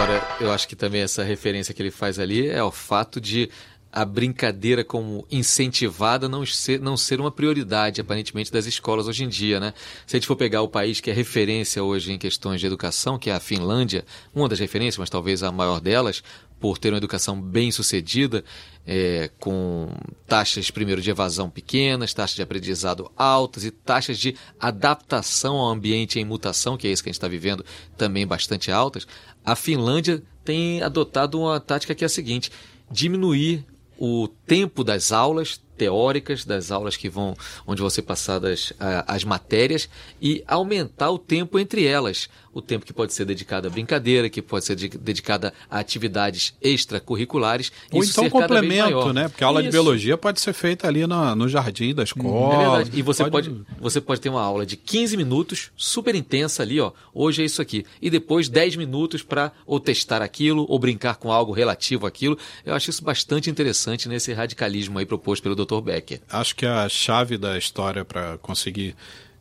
Agora, 0.01 0.25
eu 0.39 0.49
acho 0.49 0.65
que 0.65 0.77
também 0.77 1.01
essa 1.01 1.23
referência 1.23 1.73
que 1.73 1.81
ele 1.81 1.91
faz 1.91 2.19
ali 2.19 2.47
é 2.47 2.63
o 2.63 2.71
fato 2.71 3.19
de 3.19 3.49
a 3.91 4.05
brincadeira 4.05 4.81
como 4.81 5.27
incentivada 5.29 6.29
não 6.29 6.45
ser, 6.45 6.79
não 6.79 6.95
ser 6.95 7.19
uma 7.19 7.29
prioridade, 7.29 7.99
aparentemente, 7.99 8.49
das 8.49 8.65
escolas 8.65 9.09
hoje 9.09 9.25
em 9.25 9.27
dia. 9.27 9.59
Né? 9.59 9.73
Se 10.07 10.15
a 10.15 10.17
gente 10.17 10.25
for 10.25 10.37
pegar 10.37 10.61
o 10.61 10.69
país 10.69 11.01
que 11.01 11.11
é 11.11 11.13
referência 11.13 11.83
hoje 11.83 12.13
em 12.13 12.17
questões 12.17 12.61
de 12.61 12.67
educação, 12.67 13.19
que 13.19 13.29
é 13.29 13.33
a 13.33 13.41
Finlândia, 13.41 14.05
uma 14.33 14.47
das 14.47 14.59
referências, 14.59 14.97
mas 14.97 15.09
talvez 15.09 15.43
a 15.43 15.51
maior 15.51 15.81
delas, 15.81 16.23
por 16.59 16.77
ter 16.77 16.89
uma 16.89 16.97
educação 16.97 17.39
bem 17.39 17.71
sucedida, 17.71 18.43
é, 18.85 19.29
com 19.39 19.89
taxas, 20.27 20.71
primeiro, 20.71 21.01
de 21.01 21.09
evasão 21.09 21.49
pequenas, 21.49 22.13
taxas 22.13 22.35
de 22.35 22.41
aprendizado 22.41 23.11
altas 23.15 23.63
e 23.63 23.71
taxas 23.71 24.17
de 24.17 24.35
adaptação 24.59 25.57
ao 25.57 25.69
ambiente 25.69 26.19
em 26.19 26.25
mutação, 26.25 26.75
que 26.75 26.87
é 26.87 26.91
isso 26.91 27.03
que 27.03 27.09
a 27.09 27.11
gente 27.11 27.17
está 27.17 27.27
vivendo, 27.27 27.63
também 27.97 28.25
bastante 28.25 28.71
altas, 28.71 29.07
a 29.45 29.55
Finlândia 29.55 30.21
tem 30.43 30.81
adotado 30.81 31.39
uma 31.39 31.59
tática 31.59 31.93
que 31.95 32.03
é 32.03 32.07
a 32.07 32.09
seguinte: 32.09 32.51
diminuir 32.91 33.65
o 33.97 34.29
tempo 34.47 34.83
das 34.83 35.11
aulas, 35.11 35.61
teóricas 35.77 36.45
das 36.45 36.71
aulas 36.71 36.95
que 36.95 37.09
vão 37.09 37.35
onde 37.67 37.81
vão 37.81 37.89
ser 37.89 38.01
passadas 38.03 38.71
uh, 38.71 39.03
as 39.07 39.23
matérias 39.23 39.89
e 40.21 40.43
aumentar 40.47 41.11
o 41.11 41.19
tempo 41.19 41.59
entre 41.59 41.85
elas 41.85 42.29
o 42.53 42.61
tempo 42.61 42.85
que 42.85 42.91
pode 42.91 43.13
ser 43.13 43.25
dedicado 43.25 43.67
à 43.67 43.69
brincadeira 43.69 44.29
que 44.29 44.41
pode 44.41 44.65
ser 44.65 44.75
de, 44.75 44.89
dedicado 44.89 45.51
a 45.69 45.79
atividades 45.79 46.53
extracurriculares 46.61 47.71
ou 47.91 48.03
isso 48.03 48.11
então 48.11 48.29
complemento 48.29 49.13
né 49.13 49.29
porque 49.29 49.43
a 49.43 49.47
aula 49.47 49.61
isso. 49.61 49.69
de 49.69 49.71
biologia 49.71 50.17
pode 50.17 50.41
ser 50.41 50.53
feita 50.53 50.87
ali 50.87 51.07
no, 51.07 51.35
no 51.35 51.47
jardim 51.47 51.93
da 51.93 52.03
escola 52.03 52.53
é 52.53 52.57
verdade 52.57 52.91
e 52.93 53.01
você 53.01 53.29
pode... 53.29 53.49
pode 53.49 53.65
você 53.79 54.01
pode 54.01 54.21
ter 54.21 54.29
uma 54.29 54.41
aula 54.41 54.65
de 54.65 54.75
15 54.75 55.15
minutos 55.15 55.71
super 55.77 56.13
intensa 56.13 56.63
ali 56.63 56.81
ó 56.81 56.91
hoje 57.13 57.41
é 57.41 57.45
isso 57.45 57.61
aqui 57.61 57.85
e 58.01 58.09
depois 58.09 58.49
10 58.49 58.75
minutos 58.75 59.23
para 59.23 59.51
ou 59.65 59.79
testar 59.79 60.21
aquilo 60.21 60.65
ou 60.67 60.77
brincar 60.77 61.15
com 61.15 61.31
algo 61.31 61.53
relativo 61.53 62.05
àquilo 62.05 62.37
eu 62.65 62.75
acho 62.75 62.89
isso 62.89 63.03
bastante 63.03 63.49
interessante 63.49 64.09
nesse 64.09 64.33
radicalismo 64.33 64.99
aí 64.99 65.05
proposto 65.05 65.41
pelo 65.41 65.55
Dr. 65.55 65.69
Dr. 65.69 65.81
Becker. 65.81 66.21
Acho 66.29 66.55
que 66.55 66.65
a 66.65 66.89
chave 66.89 67.37
da 67.37 67.57
história 67.57 68.03
para 68.03 68.37
conseguir 68.39 68.95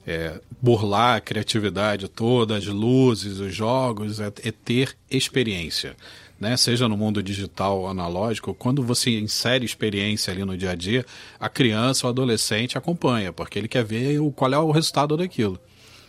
é, 0.08 0.40
burlar 0.62 1.16
a 1.16 1.20
criatividade 1.20 2.08
toda, 2.08 2.56
as 2.56 2.64
luzes, 2.64 3.40
os 3.40 3.54
jogos, 3.54 4.18
é, 4.20 4.28
é 4.42 4.50
ter 4.50 4.96
experiência. 5.10 5.94
Né? 6.40 6.56
Seja 6.56 6.88
no 6.88 6.96
mundo 6.96 7.22
digital 7.22 7.80
ou 7.80 7.88
analógico, 7.88 8.54
quando 8.54 8.82
você 8.82 9.18
insere 9.18 9.66
experiência 9.66 10.32
ali 10.32 10.42
no 10.46 10.56
dia 10.56 10.70
a 10.70 10.74
dia, 10.74 11.04
a 11.38 11.50
criança 11.50 12.06
ou 12.06 12.10
adolescente 12.10 12.78
acompanha, 12.78 13.34
porque 13.34 13.58
ele 13.58 13.68
quer 13.68 13.84
ver 13.84 14.18
o, 14.18 14.32
qual 14.32 14.50
é 14.50 14.58
o 14.58 14.70
resultado 14.70 15.14
daquilo. 15.14 15.60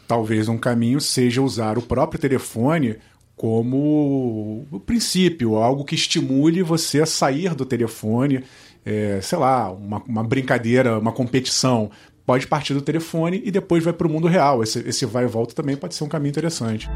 Talvez 0.07 0.47
um 0.47 0.57
caminho 0.57 1.01
seja 1.01 1.41
usar 1.41 1.77
o 1.77 1.81
próprio 1.81 2.21
telefone 2.21 2.95
como 3.35 4.65
o 4.71 4.79
princípio, 4.79 5.55
algo 5.55 5.83
que 5.83 5.95
estimule 5.95 6.63
você 6.63 7.01
a 7.01 7.05
sair 7.05 7.53
do 7.53 7.65
telefone, 7.65 8.43
é, 8.85 9.19
sei 9.21 9.37
lá, 9.37 9.71
uma, 9.71 10.01
uma 10.03 10.23
brincadeira, 10.23 10.99
uma 10.99 11.11
competição, 11.11 11.91
pode 12.29 12.45
partir 12.45 12.75
do 12.75 12.81
telefone 12.83 13.41
e 13.43 13.49
depois 13.49 13.83
vai 13.83 13.91
para 13.91 14.05
o 14.05 14.09
mundo 14.09 14.27
real. 14.27 14.61
Esse, 14.61 14.87
esse 14.87 15.03
vai 15.03 15.23
e 15.23 15.27
volta 15.27 15.55
também 15.55 15.75
pode 15.75 15.95
ser 15.95 16.03
um 16.03 16.07
caminho 16.07 16.29
interessante. 16.29 16.87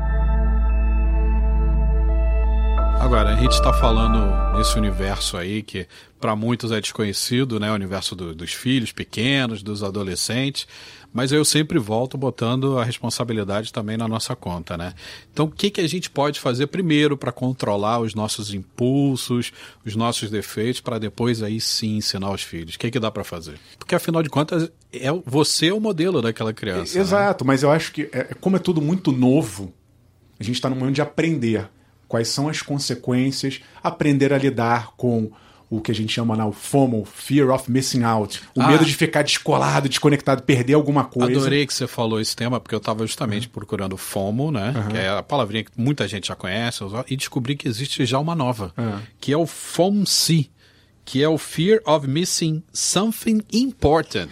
Agora, 3.04 3.34
a 3.34 3.36
gente 3.36 3.52
está 3.52 3.74
falando 3.74 4.58
nesse 4.58 4.78
universo 4.78 5.36
aí 5.36 5.62
que 5.62 5.86
para 6.20 6.36
muitos 6.36 6.72
é 6.72 6.80
desconhecido, 6.80 7.60
né? 7.60 7.70
O 7.70 7.76
universo 7.76 8.16
do, 8.16 8.34
dos 8.34 8.54
filhos 8.54 8.92
pequenos, 8.92 9.62
dos 9.62 9.84
adolescentes 9.84 10.66
mas 11.14 11.32
eu 11.32 11.46
sempre 11.46 11.78
volto 11.78 12.18
botando 12.18 12.80
a 12.80 12.84
responsabilidade 12.84 13.72
também 13.72 13.96
na 13.96 14.08
nossa 14.08 14.36
conta, 14.36 14.76
né? 14.76 14.94
Então, 15.32 15.46
o 15.46 15.52
que, 15.52 15.70
que 15.70 15.80
a 15.80 15.88
gente 15.88 16.10
pode 16.10 16.40
fazer 16.40 16.68
primeiro 16.68 17.16
para 17.16 17.32
controlar 17.32 18.00
os 18.00 18.16
nossos 18.16 18.52
impulsos, 18.52 19.54
os 19.86 19.96
nossos 19.96 20.32
defeitos, 20.32 20.82
para 20.82 20.98
depois 20.98 21.44
aí 21.44 21.62
sim 21.62 21.98
ensinar 21.98 22.32
os 22.32 22.42
filhos? 22.42 22.74
O 22.74 22.80
que, 22.80 22.90
que 22.90 23.00
dá 23.00 23.12
para 23.12 23.24
fazer? 23.24 23.60
Porque 23.78 23.94
afinal 23.94 24.24
de 24.24 24.30
contas, 24.30 24.72
é 24.92 25.12
você 25.24 25.68
é 25.68 25.74
o 25.74 25.80
modelo 25.80 26.20
daquela 26.20 26.52
criança. 26.52 26.96
Né? 26.96 27.02
Exato, 27.02 27.44
né? 27.44 27.48
mas 27.48 27.62
eu 27.62 27.72
acho 27.72 27.92
que 27.92 28.10
é, 28.12 28.34
como 28.42 28.56
é 28.56 28.60
tudo 28.60 28.82
muito 28.82 29.12
novo, 29.12 29.72
a 30.40 30.44
gente 30.44 30.56
está 30.56 30.68
no 30.68 30.76
momento 30.76 30.96
de 30.96 31.02
aprender 31.02 31.70
quais 32.14 32.28
são 32.28 32.48
as 32.48 32.62
consequências, 32.62 33.60
aprender 33.82 34.32
a 34.32 34.38
lidar 34.38 34.92
com 34.96 35.32
o 35.68 35.82
que 35.82 35.92
a 35.92 35.96
gente 35.96 36.14
chama 36.14 36.46
o 36.46 36.52
FOMO, 36.52 37.04
Fear 37.06 37.50
of 37.50 37.72
Missing 37.72 38.04
Out, 38.04 38.40
o 38.56 38.62
ah. 38.62 38.68
medo 38.68 38.86
de 38.86 38.94
ficar 38.94 39.24
descolado, 39.24 39.90
desconectado, 39.90 40.44
perder 40.44 40.76
alguma 40.76 41.06
coisa. 41.06 41.40
Adorei 41.40 41.66
que 41.66 41.74
você 41.74 41.88
falou 41.88 42.22
esse 42.22 42.36
tema, 42.36 42.60
porque 42.60 42.76
eu 42.76 42.78
estava 42.78 43.04
justamente 43.08 43.48
uhum. 43.48 43.54
procurando 43.54 43.98
FOMO, 43.98 44.52
né? 44.52 44.76
Uhum. 44.76 44.90
Que 44.90 44.98
é 44.98 45.10
a 45.10 45.24
palavrinha 45.24 45.64
que 45.64 45.72
muita 45.76 46.08
gente 46.08 46.28
já 46.28 46.36
conhece, 46.36 46.84
e 47.10 47.18
descobri 47.18 47.56
que 47.56 47.68
existe 47.68 48.06
já 48.06 48.20
uma 48.20 48.36
nova, 48.36 48.72
uhum. 48.78 49.00
que 49.20 49.34
é 49.34 49.38
o 49.38 49.48
FOMC 49.48 50.52
que 51.06 51.22
é 51.22 51.28
o 51.28 51.38
Fear 51.38 51.82
of 51.86 52.08
Missing 52.08 52.64
Something 52.72 53.42
Important. 53.52 54.30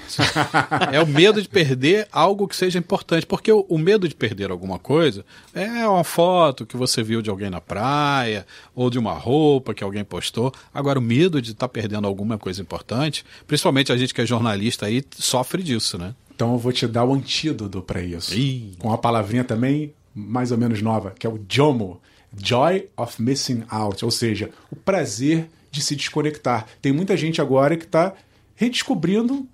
é 0.92 1.02
o 1.02 1.08
medo 1.08 1.42
de 1.42 1.50
perder 1.50 2.08
algo 2.12 2.48
que 2.48 2.56
seja 2.56 2.80
importante. 2.80 3.26
Porque 3.26 3.52
o, 3.52 3.66
o, 3.68 3.78
medo 3.78 4.08
de 4.08 4.16
perder 4.16 4.52
alguma 4.52 4.80
coisa 4.80 5.26
é 5.54 5.88
uma 5.88 6.04
foto 6.04 6.66
que 6.66 6.78
você 6.78 7.04
viu 7.04 7.22
de 7.22 7.30
alguém 7.30 7.50
na 7.50 7.60
praia, 7.60 8.46
ou 8.74 8.90
de 8.90 8.98
uma 8.98 9.14
roupa 9.14 9.74
que 9.74 9.84
alguém 9.84 10.04
postou. 10.04 10.54
Agora, 10.74 10.98
o 10.98 11.02
medo 11.02 11.42
de 11.42 11.52
estar 11.52 11.68
tá 11.68 11.72
perdendo 11.72 12.08
alguma 12.08 12.38
coisa 12.38 12.62
importante, 12.62 13.26
principalmente 13.46 13.92
a 13.92 13.98
gente 13.98 14.14
que 14.14 14.22
é 14.22 14.26
jornalista 14.26 14.86
aí, 14.86 15.04
sofre 15.18 15.62
disso, 15.62 15.98
né? 15.98 16.16
Então 16.34 16.54
eu 16.54 16.58
vou 16.58 16.72
te 16.72 16.88
dar 16.88 17.04
o 17.04 17.14
antídoto 17.14 17.82
para 17.82 18.02
isso. 18.02 18.34
Ih. 18.34 18.74
Com 18.80 18.88
uma 18.88 18.98
palavrinha 18.98 19.44
também 19.44 19.94
mais 20.14 20.52
ou 20.52 20.58
menos 20.58 20.82
nova, 20.82 21.14
que 21.18 21.28
é 21.28 21.30
o 21.30 21.40
JOMO. 21.48 22.02
Joy 22.36 22.88
of 22.96 23.22
Missing 23.22 23.64
Out. 23.70 24.06
Ou 24.06 24.12
seja, 24.12 24.50
o 24.72 24.76
prazer 24.76 25.50
de 25.72 25.82
se 25.82 25.96
desconectar. 25.96 26.68
Tem 26.82 26.92
muita 26.92 27.16
gente 27.16 27.42
agora 27.42 27.78
que 27.78 27.86
está 27.86 28.14
redescobrindo 28.56 29.48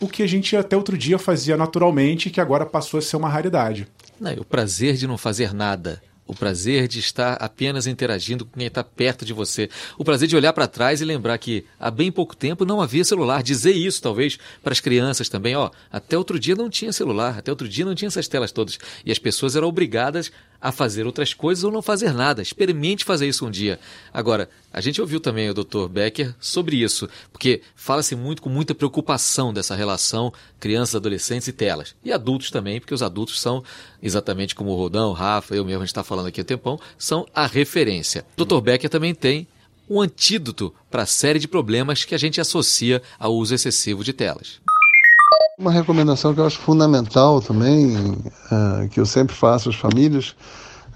o 0.00 0.08
que 0.08 0.22
a 0.22 0.26
gente 0.26 0.56
até 0.56 0.76
outro 0.76 0.96
dia 0.96 1.18
fazia 1.18 1.56
naturalmente 1.56 2.28
e 2.28 2.30
que 2.30 2.40
agora 2.40 2.64
passou 2.64 2.98
a 2.98 3.02
ser 3.02 3.16
uma 3.16 3.28
raridade. 3.28 3.86
Não, 4.18 4.32
o 4.32 4.44
prazer 4.44 4.96
de 4.96 5.06
não 5.06 5.18
fazer 5.18 5.52
nada. 5.52 6.00
O 6.26 6.34
prazer 6.34 6.86
de 6.86 7.00
estar 7.00 7.32
apenas 7.34 7.88
interagindo 7.88 8.46
com 8.46 8.56
quem 8.56 8.68
está 8.68 8.84
perto 8.84 9.24
de 9.24 9.32
você. 9.32 9.68
O 9.98 10.04
prazer 10.04 10.28
de 10.28 10.36
olhar 10.36 10.52
para 10.52 10.68
trás 10.68 11.00
e 11.00 11.04
lembrar 11.04 11.36
que 11.38 11.66
há 11.78 11.90
bem 11.90 12.12
pouco 12.12 12.36
tempo 12.36 12.64
não 12.64 12.80
havia 12.80 13.04
celular. 13.04 13.42
Dizer 13.42 13.72
isso, 13.72 14.00
talvez, 14.00 14.38
para 14.62 14.72
as 14.72 14.78
crianças 14.78 15.28
também. 15.28 15.56
Ó, 15.56 15.70
até 15.90 16.16
outro 16.16 16.38
dia 16.38 16.54
não 16.54 16.70
tinha 16.70 16.92
celular, 16.92 17.38
até 17.38 17.50
outro 17.50 17.68
dia 17.68 17.84
não 17.84 17.96
tinha 17.96 18.06
essas 18.06 18.28
telas 18.28 18.52
todas. 18.52 18.78
E 19.04 19.10
as 19.10 19.18
pessoas 19.18 19.56
eram 19.56 19.66
obrigadas 19.66 20.30
a 20.60 20.70
fazer 20.70 21.06
outras 21.06 21.32
coisas 21.32 21.64
ou 21.64 21.70
não 21.70 21.80
fazer 21.80 22.12
nada. 22.12 22.42
Experimente 22.42 23.04
fazer 23.04 23.28
isso 23.28 23.46
um 23.46 23.50
dia. 23.50 23.80
Agora, 24.12 24.48
a 24.72 24.80
gente 24.80 25.00
ouviu 25.00 25.18
também 25.18 25.48
o 25.48 25.54
Dr. 25.54 25.88
Becker 25.88 26.34
sobre 26.38 26.76
isso, 26.76 27.08
porque 27.32 27.62
fala-se 27.74 28.14
muito 28.14 28.42
com 28.42 28.48
muita 28.48 28.74
preocupação 28.74 29.52
dessa 29.52 29.74
relação 29.74 30.32
crianças, 30.58 30.94
adolescentes 30.94 31.48
e 31.48 31.52
telas. 31.52 31.94
E 32.04 32.12
adultos 32.12 32.50
também, 32.50 32.78
porque 32.78 32.94
os 32.94 33.02
adultos 33.02 33.40
são, 33.40 33.64
exatamente 34.02 34.54
como 34.54 34.70
o 34.70 34.76
Rodão, 34.76 35.10
o 35.10 35.14
Rafa, 35.14 35.54
eu 35.54 35.64
mesmo, 35.64 35.82
a 35.82 35.84
gente 35.84 35.92
está 35.92 36.04
falando 36.04 36.26
aqui 36.26 36.40
há 36.40 36.42
um 36.42 36.46
tempão, 36.46 36.80
são 36.98 37.26
a 37.34 37.46
referência. 37.46 38.24
Dr. 38.36 38.60
Becker 38.60 38.90
também 38.90 39.14
tem 39.14 39.46
um 39.88 40.00
antídoto 40.00 40.72
para 40.88 41.02
a 41.02 41.06
série 41.06 41.40
de 41.40 41.48
problemas 41.48 42.04
que 42.04 42.14
a 42.14 42.18
gente 42.18 42.40
associa 42.40 43.02
ao 43.18 43.34
uso 43.34 43.54
excessivo 43.54 44.04
de 44.04 44.12
telas. 44.12 44.60
Uma 45.60 45.70
recomendação 45.70 46.32
que 46.32 46.40
eu 46.40 46.46
acho 46.46 46.58
fundamental 46.58 47.38
também, 47.38 47.94
uh, 47.94 48.88
que 48.90 48.98
eu 48.98 49.04
sempre 49.04 49.36
faço 49.36 49.68
às 49.68 49.74
famílias, 49.74 50.34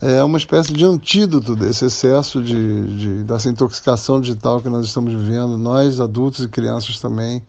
é 0.01 0.25
uma 0.25 0.39
espécie 0.39 0.73
de 0.73 0.87
antídoto 0.87 1.55
desse 1.55 1.85
excesso 1.85 2.43
de, 2.43 2.97
de, 2.97 3.25
dessa 3.25 3.51
intoxicação 3.51 4.23
digital 4.23 4.63
que 4.63 4.71
nós 4.71 4.87
estamos 4.87 5.13
vivendo, 5.13 5.59
nós 5.59 6.01
adultos 6.01 6.47
e 6.47 6.49
crianças 6.49 6.99
também, 6.99 7.43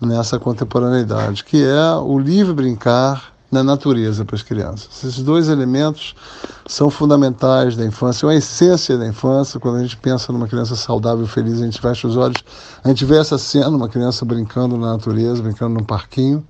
nessa 0.00 0.38
contemporaneidade, 0.38 1.44
que 1.44 1.62
é 1.62 1.94
o 1.96 2.18
livre 2.18 2.54
brincar 2.54 3.29
na 3.50 3.64
natureza 3.64 4.24
para 4.24 4.36
as 4.36 4.42
crianças. 4.42 4.88
Esses 5.04 5.22
dois 5.22 5.48
elementos 5.48 6.14
são 6.66 6.88
fundamentais 6.88 7.76
da 7.76 7.84
infância, 7.84 8.24
é 8.24 8.28
uma 8.28 8.34
essência 8.34 8.96
da 8.96 9.06
infância. 9.06 9.58
Quando 9.58 9.76
a 9.76 9.82
gente 9.82 9.96
pensa 9.96 10.32
numa 10.32 10.46
criança 10.46 10.76
saudável 10.76 11.26
feliz, 11.26 11.60
a 11.60 11.64
gente 11.64 11.80
fecha 11.80 12.06
os 12.06 12.16
olhos, 12.16 12.42
a 12.84 12.88
gente 12.88 13.04
vê 13.04 13.16
essa 13.16 13.36
cena, 13.36 13.70
uma 13.70 13.88
criança 13.88 14.24
brincando 14.24 14.76
na 14.76 14.92
natureza, 14.92 15.42
brincando 15.42 15.74
num 15.74 15.84
parquinho, 15.84 16.44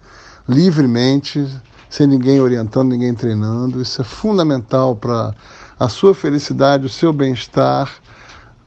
livremente, 0.48 1.46
sem 1.88 2.06
ninguém 2.06 2.40
orientando, 2.40 2.90
ninguém 2.90 3.14
treinando. 3.14 3.80
Isso 3.80 4.00
é 4.02 4.04
fundamental 4.04 4.94
para 4.94 5.34
a 5.78 5.88
sua 5.88 6.14
felicidade, 6.14 6.84
o 6.86 6.90
seu 6.90 7.12
bem-estar 7.12 7.90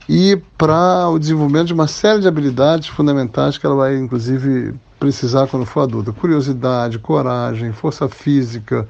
e 0.10 0.42
para 0.58 1.08
o 1.10 1.18
desenvolvimento 1.18 1.68
de 1.68 1.74
uma 1.74 1.88
série 1.88 2.20
de 2.20 2.28
habilidades 2.28 2.88
fundamentais 2.88 3.58
que 3.58 3.66
ela 3.66 3.76
vai, 3.76 3.98
inclusive, 3.98 4.74
precisar 5.04 5.48
quando 5.48 5.66
for 5.66 5.82
adulta. 5.82 6.14
Curiosidade, 6.14 6.98
coragem, 6.98 7.74
força 7.74 8.08
física, 8.08 8.88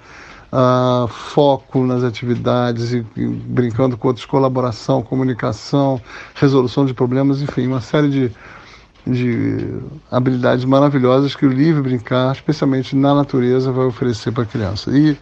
uh, 0.52 1.08
foco 1.08 1.84
nas 1.88 2.04
atividades 2.04 2.94
e, 2.94 3.04
e, 3.18 3.26
brincando 3.26 3.98
com 3.98 4.10
outros, 4.10 4.24
colaboração, 4.24 5.02
comunicação, 5.02 6.00
resolução 6.36 6.86
de 6.86 6.94
problemas, 6.94 7.42
enfim, 7.42 7.66
uma 7.66 7.82
série 7.82 8.10
de, 8.12 8.32
de 9.08 9.80
habilidades 10.12 10.66
maravilhosas 10.66 11.36
que 11.36 11.48
o 11.48 11.50
livre 11.52 11.82
brincar, 11.82 12.36
especialmente 12.36 12.96
na 12.96 13.16
natureza, 13.16 13.72
vai 13.72 13.88
oferecer 13.88 14.32
para 14.32 14.44
a 14.44 14.46
criança. 14.46 14.96
E 14.96 15.18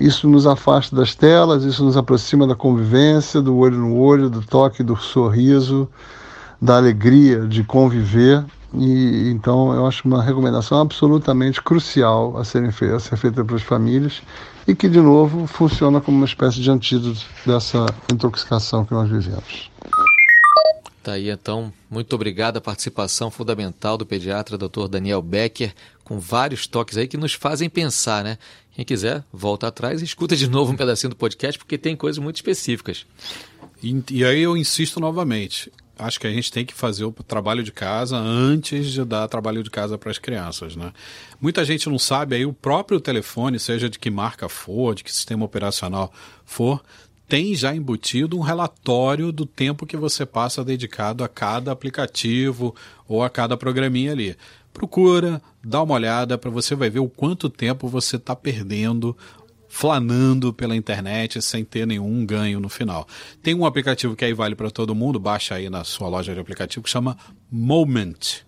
isso 0.00 0.28
nos 0.28 0.48
afasta 0.48 0.96
das 0.96 1.14
telas, 1.14 1.62
isso 1.62 1.84
nos 1.84 1.96
aproxima 1.96 2.44
da 2.44 2.56
convivência, 2.56 3.40
do 3.40 3.56
olho 3.56 3.78
no 3.78 3.96
olho, 3.96 4.28
do 4.28 4.42
toque, 4.42 4.82
do 4.82 4.96
sorriso, 4.96 5.88
da 6.60 6.76
alegria 6.76 7.46
de 7.46 7.62
conviver 7.62 8.44
e 8.74 9.30
então 9.30 9.72
eu 9.72 9.86
acho 9.86 10.06
uma 10.06 10.22
recomendação 10.22 10.80
absolutamente 10.80 11.62
crucial 11.62 12.36
a, 12.36 12.44
serem 12.44 12.68
a 12.68 13.00
ser 13.00 13.16
feita 13.16 13.44
para 13.44 13.56
as 13.56 13.62
famílias 13.62 14.22
e 14.66 14.74
que, 14.74 14.88
de 14.88 15.00
novo, 15.00 15.46
funciona 15.46 16.00
como 16.00 16.18
uma 16.18 16.26
espécie 16.26 16.60
de 16.60 16.70
antídoto 16.70 17.24
dessa 17.46 17.86
intoxicação 18.12 18.84
que 18.84 18.92
nós 18.92 19.08
vivemos. 19.08 19.70
Tá 21.02 21.12
aí 21.12 21.30
então, 21.30 21.72
muito 21.88 22.12
obrigado 22.12 22.58
a 22.58 22.60
participação 22.60 23.30
fundamental 23.30 23.96
do 23.96 24.04
pediatra 24.04 24.58
Dr. 24.58 24.88
Daniel 24.90 25.22
Becker, 25.22 25.74
com 26.04 26.18
vários 26.18 26.66
toques 26.66 26.98
aí 26.98 27.08
que 27.08 27.16
nos 27.16 27.32
fazem 27.32 27.70
pensar, 27.70 28.22
né? 28.22 28.36
Quem 28.74 28.84
quiser, 28.84 29.24
volta 29.32 29.68
atrás 29.68 30.02
e 30.02 30.04
escuta 30.04 30.36
de 30.36 30.46
novo 30.46 30.72
um 30.72 30.76
pedacinho 30.76 31.10
do 31.10 31.16
podcast, 31.16 31.58
porque 31.58 31.78
tem 31.78 31.96
coisas 31.96 32.22
muito 32.22 32.36
específicas. 32.36 33.06
E, 33.82 34.04
e 34.10 34.24
aí 34.24 34.42
eu 34.42 34.54
insisto 34.54 35.00
novamente, 35.00 35.72
acho 35.98 36.20
que 36.20 36.26
a 36.26 36.32
gente 36.32 36.50
tem 36.50 36.64
que 36.64 36.72
fazer 36.72 37.04
o 37.04 37.12
trabalho 37.12 37.62
de 37.62 37.72
casa 37.72 38.16
antes 38.16 38.90
de 38.90 39.04
dar 39.04 39.28
trabalho 39.28 39.62
de 39.62 39.70
casa 39.70 39.98
para 39.98 40.10
as 40.10 40.18
crianças, 40.18 40.76
né? 40.76 40.92
Muita 41.40 41.64
gente 41.64 41.88
não 41.88 41.98
sabe 41.98 42.36
aí 42.36 42.46
o 42.46 42.52
próprio 42.52 43.00
telefone, 43.00 43.58
seja 43.58 43.88
de 43.88 43.98
que 43.98 44.10
marca 44.10 44.48
for, 44.48 44.94
de 44.94 45.04
que 45.04 45.12
sistema 45.12 45.44
operacional 45.44 46.12
for, 46.44 46.82
tem 47.28 47.54
já 47.54 47.74
embutido 47.74 48.38
um 48.38 48.42
relatório 48.42 49.30
do 49.30 49.44
tempo 49.44 49.84
que 49.84 49.96
você 49.96 50.24
passa 50.24 50.64
dedicado 50.64 51.22
a 51.22 51.28
cada 51.28 51.70
aplicativo 51.70 52.74
ou 53.06 53.22
a 53.22 53.28
cada 53.28 53.56
programinha 53.56 54.12
ali. 54.12 54.36
Procura, 54.72 55.42
dá 55.62 55.82
uma 55.82 55.94
olhada 55.94 56.38
para 56.38 56.50
você 56.50 56.74
vai 56.74 56.88
ver 56.88 57.00
o 57.00 57.08
quanto 57.08 57.50
tempo 57.50 57.88
você 57.88 58.16
está 58.16 58.34
perdendo 58.34 59.16
flanando 59.78 60.52
pela 60.52 60.74
internet 60.74 61.40
sem 61.40 61.64
ter 61.64 61.86
nenhum 61.86 62.26
ganho 62.26 62.58
no 62.58 62.68
final. 62.68 63.06
Tem 63.40 63.54
um 63.54 63.64
aplicativo 63.64 64.16
que 64.16 64.24
aí 64.24 64.32
vale 64.32 64.56
para 64.56 64.72
todo 64.72 64.92
mundo, 64.92 65.20
baixa 65.20 65.54
aí 65.54 65.70
na 65.70 65.84
sua 65.84 66.08
loja 66.08 66.34
de 66.34 66.40
aplicativo, 66.40 66.82
que 66.82 66.90
chama 66.90 67.16
Moment. 67.48 68.42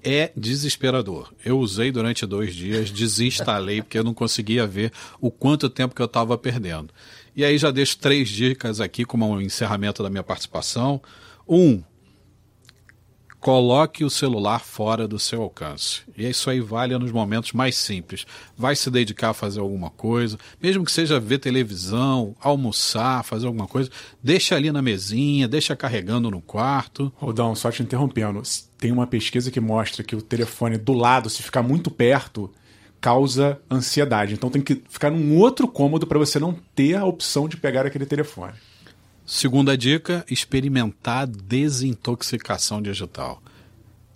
É 0.00 0.30
desesperador. 0.36 1.34
Eu 1.44 1.58
usei 1.58 1.90
durante 1.90 2.24
dois 2.24 2.54
dias, 2.54 2.92
desinstalei 2.92 3.82
porque 3.82 3.98
eu 3.98 4.04
não 4.04 4.14
conseguia 4.14 4.64
ver 4.64 4.92
o 5.20 5.28
quanto 5.28 5.68
tempo 5.68 5.92
que 5.92 6.00
eu 6.00 6.06
estava 6.06 6.38
perdendo. 6.38 6.94
E 7.34 7.44
aí 7.44 7.58
já 7.58 7.72
deixo 7.72 7.98
três 7.98 8.28
dicas 8.28 8.80
aqui 8.80 9.04
como 9.04 9.28
um 9.28 9.40
encerramento 9.40 10.04
da 10.04 10.10
minha 10.10 10.22
participação. 10.22 11.02
Um, 11.48 11.82
coloque 13.44 14.06
o 14.06 14.08
celular 14.08 14.60
fora 14.60 15.06
do 15.06 15.18
seu 15.18 15.42
alcance. 15.42 16.00
E 16.16 16.26
isso 16.26 16.48
aí 16.48 16.60
vale 16.60 16.96
nos 16.96 17.12
momentos 17.12 17.52
mais 17.52 17.76
simples. 17.76 18.24
Vai 18.56 18.74
se 18.74 18.90
dedicar 18.90 19.28
a 19.28 19.34
fazer 19.34 19.60
alguma 19.60 19.90
coisa, 19.90 20.38
mesmo 20.62 20.82
que 20.82 20.90
seja 20.90 21.20
ver 21.20 21.36
televisão, 21.36 22.34
almoçar, 22.40 23.22
fazer 23.22 23.46
alguma 23.46 23.66
coisa, 23.66 23.90
deixa 24.22 24.56
ali 24.56 24.72
na 24.72 24.80
mesinha, 24.80 25.46
deixa 25.46 25.76
carregando 25.76 26.30
no 26.30 26.40
quarto. 26.40 27.12
Rodão, 27.16 27.54
só 27.54 27.70
te 27.70 27.82
interrompendo. 27.82 28.40
Tem 28.78 28.90
uma 28.90 29.06
pesquisa 29.06 29.50
que 29.50 29.60
mostra 29.60 30.02
que 30.02 30.16
o 30.16 30.22
telefone 30.22 30.78
do 30.78 30.94
lado, 30.94 31.28
se 31.28 31.42
ficar 31.42 31.62
muito 31.62 31.90
perto, 31.90 32.50
causa 32.98 33.60
ansiedade. 33.70 34.32
Então 34.32 34.48
tem 34.48 34.62
que 34.62 34.82
ficar 34.88 35.10
num 35.10 35.36
outro 35.36 35.68
cômodo 35.68 36.06
para 36.06 36.18
você 36.18 36.38
não 36.38 36.56
ter 36.74 36.94
a 36.94 37.04
opção 37.04 37.46
de 37.46 37.58
pegar 37.58 37.84
aquele 37.84 38.06
telefone. 38.06 38.54
Segunda 39.26 39.76
dica: 39.76 40.24
experimentar 40.30 41.26
desintoxicação 41.26 42.82
digital. 42.82 43.42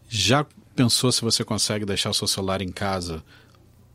Já 0.09 0.47
pensou 0.77 1.11
se 1.11 1.23
você 1.23 1.45
consegue 1.45 1.85
deixar 1.85 2.11
o 2.11 2.15
seu 2.15 2.29
celular 2.29 2.63
em 2.63 2.71
casa 2.71 3.23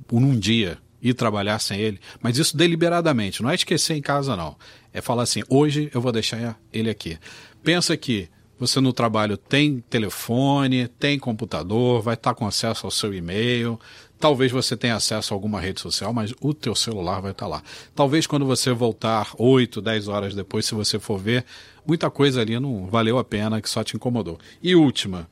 por 0.08 0.18
um 0.18 0.38
dia 0.38 0.78
e 1.02 1.14
trabalhar 1.14 1.60
sem 1.60 1.80
ele? 1.80 2.00
Mas 2.22 2.38
isso 2.38 2.58
deliberadamente, 2.58 3.42
não 3.42 3.50
é 3.50 3.56
esquecer 3.56 3.96
em 3.96 4.02
casa, 4.02 4.36
não. 4.36 4.56
É 4.92 5.02
falar 5.02 5.24
assim: 5.24 5.44
hoje 5.50 5.90
eu 5.94 6.02
vou 6.02 6.12
deixar 6.12 6.60
ele 6.72 6.90
aqui. 6.90 7.18
Pensa 7.64 7.96
que 7.96 8.30
você 8.60 8.80
no 8.80 8.94
trabalho 8.94 9.36
tem 9.36 9.82
telefone, 9.90 10.88
tem 10.88 11.20
computador, 11.20 12.02
vai 12.02 12.14
estar 12.14 12.34
com 12.34 12.48
acesso 12.48 12.88
ao 12.88 12.92
seu 12.92 13.14
e-mail, 13.14 13.80
Talvez 14.24 14.54
você 14.54 14.78
tenha 14.78 14.96
acesso 14.96 15.34
a 15.34 15.36
alguma 15.36 15.60
rede 15.60 15.82
social, 15.82 16.14
mas 16.14 16.34
o 16.40 16.54
teu 16.54 16.74
celular 16.74 17.20
vai 17.20 17.32
estar 17.32 17.46
lá. 17.46 17.62
Talvez 17.94 18.26
quando 18.26 18.46
você 18.46 18.72
voltar 18.72 19.34
8, 19.38 19.82
10 19.82 20.08
horas 20.08 20.34
depois, 20.34 20.66
se 20.66 20.74
você 20.74 20.98
for 20.98 21.18
ver, 21.18 21.44
muita 21.86 22.10
coisa 22.10 22.40
ali 22.40 22.58
não 22.58 22.88
valeu 22.88 23.18
a 23.18 23.24
pena, 23.26 23.62
que 23.62 23.70
só 23.70 23.84
te 23.84 23.98
incomodou. 23.98 24.40
E 24.62 24.78
última, 24.78 25.30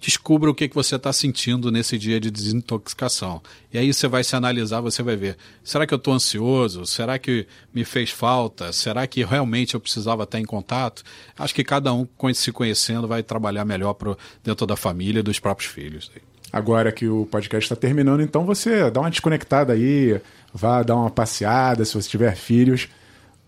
descubra 0.00 0.50
o 0.50 0.54
que, 0.56 0.68
que 0.68 0.74
você 0.74 0.96
está 0.96 1.12
sentindo 1.12 1.70
nesse 1.70 1.96
dia 1.96 2.18
de 2.18 2.32
desintoxicação. 2.32 3.40
E 3.72 3.78
aí 3.78 3.94
você 3.94 4.08
vai 4.08 4.24
se 4.24 4.34
analisar, 4.34 4.80
você 4.80 5.04
vai 5.04 5.14
ver, 5.14 5.36
será 5.62 5.86
que 5.86 5.94
eu 5.94 5.98
estou 5.98 6.12
ansioso? 6.12 6.86
Será 6.86 7.16
que 7.16 7.46
me 7.72 7.84
fez 7.84 8.10
falta? 8.10 8.72
Será 8.72 9.06
que 9.06 9.22
realmente 9.22 9.74
eu 9.74 9.80
precisava 9.80 10.24
estar 10.24 10.40
em 10.40 10.44
contato? 10.44 11.04
Acho 11.38 11.54
que 11.54 11.62
cada 11.62 11.92
um, 11.94 12.08
se 12.34 12.50
conhecendo, 12.50 13.06
vai 13.06 13.22
trabalhar 13.22 13.64
melhor 13.64 13.94
pro, 13.94 14.18
dentro 14.42 14.66
da 14.66 14.74
família 14.74 15.20
e 15.20 15.22
dos 15.22 15.38
próprios 15.38 15.70
filhos 15.70 16.10
agora 16.52 16.92
que 16.92 17.06
o 17.08 17.26
podcast 17.26 17.64
está 17.64 17.76
terminando, 17.76 18.22
então 18.22 18.44
você 18.44 18.90
dá 18.90 19.00
uma 19.00 19.10
desconectada 19.10 19.72
aí, 19.72 20.20
vá 20.52 20.82
dar 20.82 20.96
uma 20.96 21.10
passeada, 21.10 21.84
se 21.84 21.94
você 21.94 22.08
tiver 22.08 22.34
filhos, 22.36 22.88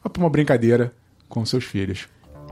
vá 0.02 0.08
para 0.10 0.22
uma 0.22 0.30
brincadeira 0.30 0.92
com 1.28 1.44
seus 1.44 1.64
filhos. 1.64 2.08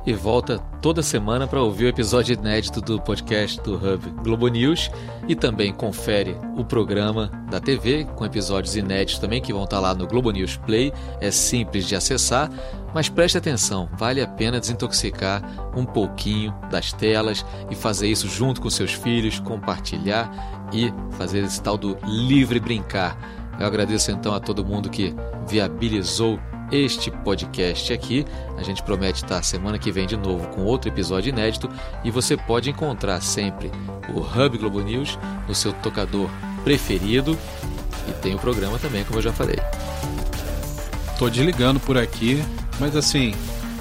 E 0.07 0.15
volta 0.15 0.59
toda 0.81 1.03
semana 1.03 1.47
para 1.47 1.63
ouvir 1.63 1.85
o 1.85 1.89
episódio 1.89 2.33
inédito 2.33 2.81
do 2.81 2.99
podcast 2.99 3.61
do 3.61 3.75
Hub 3.75 4.11
Globo 4.23 4.49
News 4.49 4.91
e 5.29 5.35
também 5.35 5.75
confere 5.75 6.35
o 6.57 6.65
programa 6.65 7.31
da 7.51 7.61
TV 7.61 8.07
com 8.17 8.25
episódios 8.25 8.77
inéditos 8.77 9.19
também 9.19 9.43
que 9.43 9.53
vão 9.53 9.65
estar 9.65 9.77
tá 9.77 9.83
lá 9.83 9.95
no 9.95 10.07
Globo 10.07 10.31
News 10.31 10.57
Play. 10.57 10.91
É 11.21 11.31
simples 11.31 11.87
de 11.87 11.95
acessar, 11.95 12.51
mas 12.95 13.11
preste 13.11 13.37
atenção, 13.37 13.91
vale 13.99 14.23
a 14.23 14.27
pena 14.27 14.59
desintoxicar 14.59 15.43
um 15.77 15.85
pouquinho 15.85 16.55
das 16.71 16.95
telas 16.95 17.45
e 17.71 17.75
fazer 17.75 18.09
isso 18.09 18.27
junto 18.27 18.63
com 18.63 18.71
seus 18.71 18.95
filhos, 18.95 19.39
compartilhar 19.39 20.69
e 20.73 20.91
fazer 21.19 21.45
esse 21.45 21.61
tal 21.61 21.77
do 21.77 21.99
livre 22.05 22.59
brincar. 22.59 23.19
Eu 23.61 23.67
agradeço 23.67 24.11
então 24.11 24.33
a 24.33 24.41
todo 24.41 24.65
mundo 24.65 24.89
que 24.89 25.15
viabilizou 25.47 26.41
este 26.73 27.11
podcast 27.11 27.93
aqui. 27.93 28.25
A 28.57 28.63
gente 28.63 28.83
promete 28.83 29.23
estar 29.23 29.43
semana 29.43 29.79
que 29.79 29.93
vem 29.93 30.07
de 30.07 30.17
novo 30.17 30.47
com 30.49 30.63
outro 30.65 30.91
episódio 30.91 31.31
inédito 31.31 31.69
e 32.05 32.11
você 32.11 32.37
pode 32.37 32.71
encontrar 32.71 33.21
sempre 33.21 33.71
o 34.15 34.21
Hub 34.21 34.59
Globo 34.59 34.81
News 34.81 35.19
no 35.47 35.55
seu 35.55 35.73
tocador 35.73 36.29
preferido 36.65 37.39
e 38.09 38.13
tem 38.13 38.35
o 38.35 38.39
programa 38.39 38.79
também, 38.79 39.05
como 39.05 39.19
eu 39.19 39.23
já 39.23 39.33
falei. 39.33 39.59
Tô 41.19 41.29
desligando 41.29 41.79
por 41.81 41.99
aqui, 41.99 42.43
mas 42.79 42.97
assim, 42.97 43.35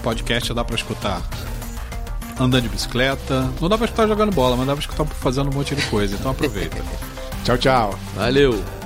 podcast 0.03 0.53
dá 0.53 0.63
para 0.63 0.75
escutar 0.75 1.21
andando 2.39 2.63
de 2.63 2.69
bicicleta. 2.69 3.49
Não 3.59 3.69
dá 3.69 3.77
para 3.77 3.85
escutar 3.85 4.07
jogando 4.07 4.33
bola, 4.33 4.55
mas 4.55 4.67
dá 4.67 4.73
para 4.73 4.81
escutar 4.81 5.05
fazendo 5.05 5.49
um 5.49 5.53
monte 5.53 5.75
de 5.75 5.81
coisa, 5.87 6.15
então 6.15 6.31
aproveita. 6.31 6.77
tchau, 7.43 7.57
tchau. 7.57 7.99
Valeu. 8.15 8.78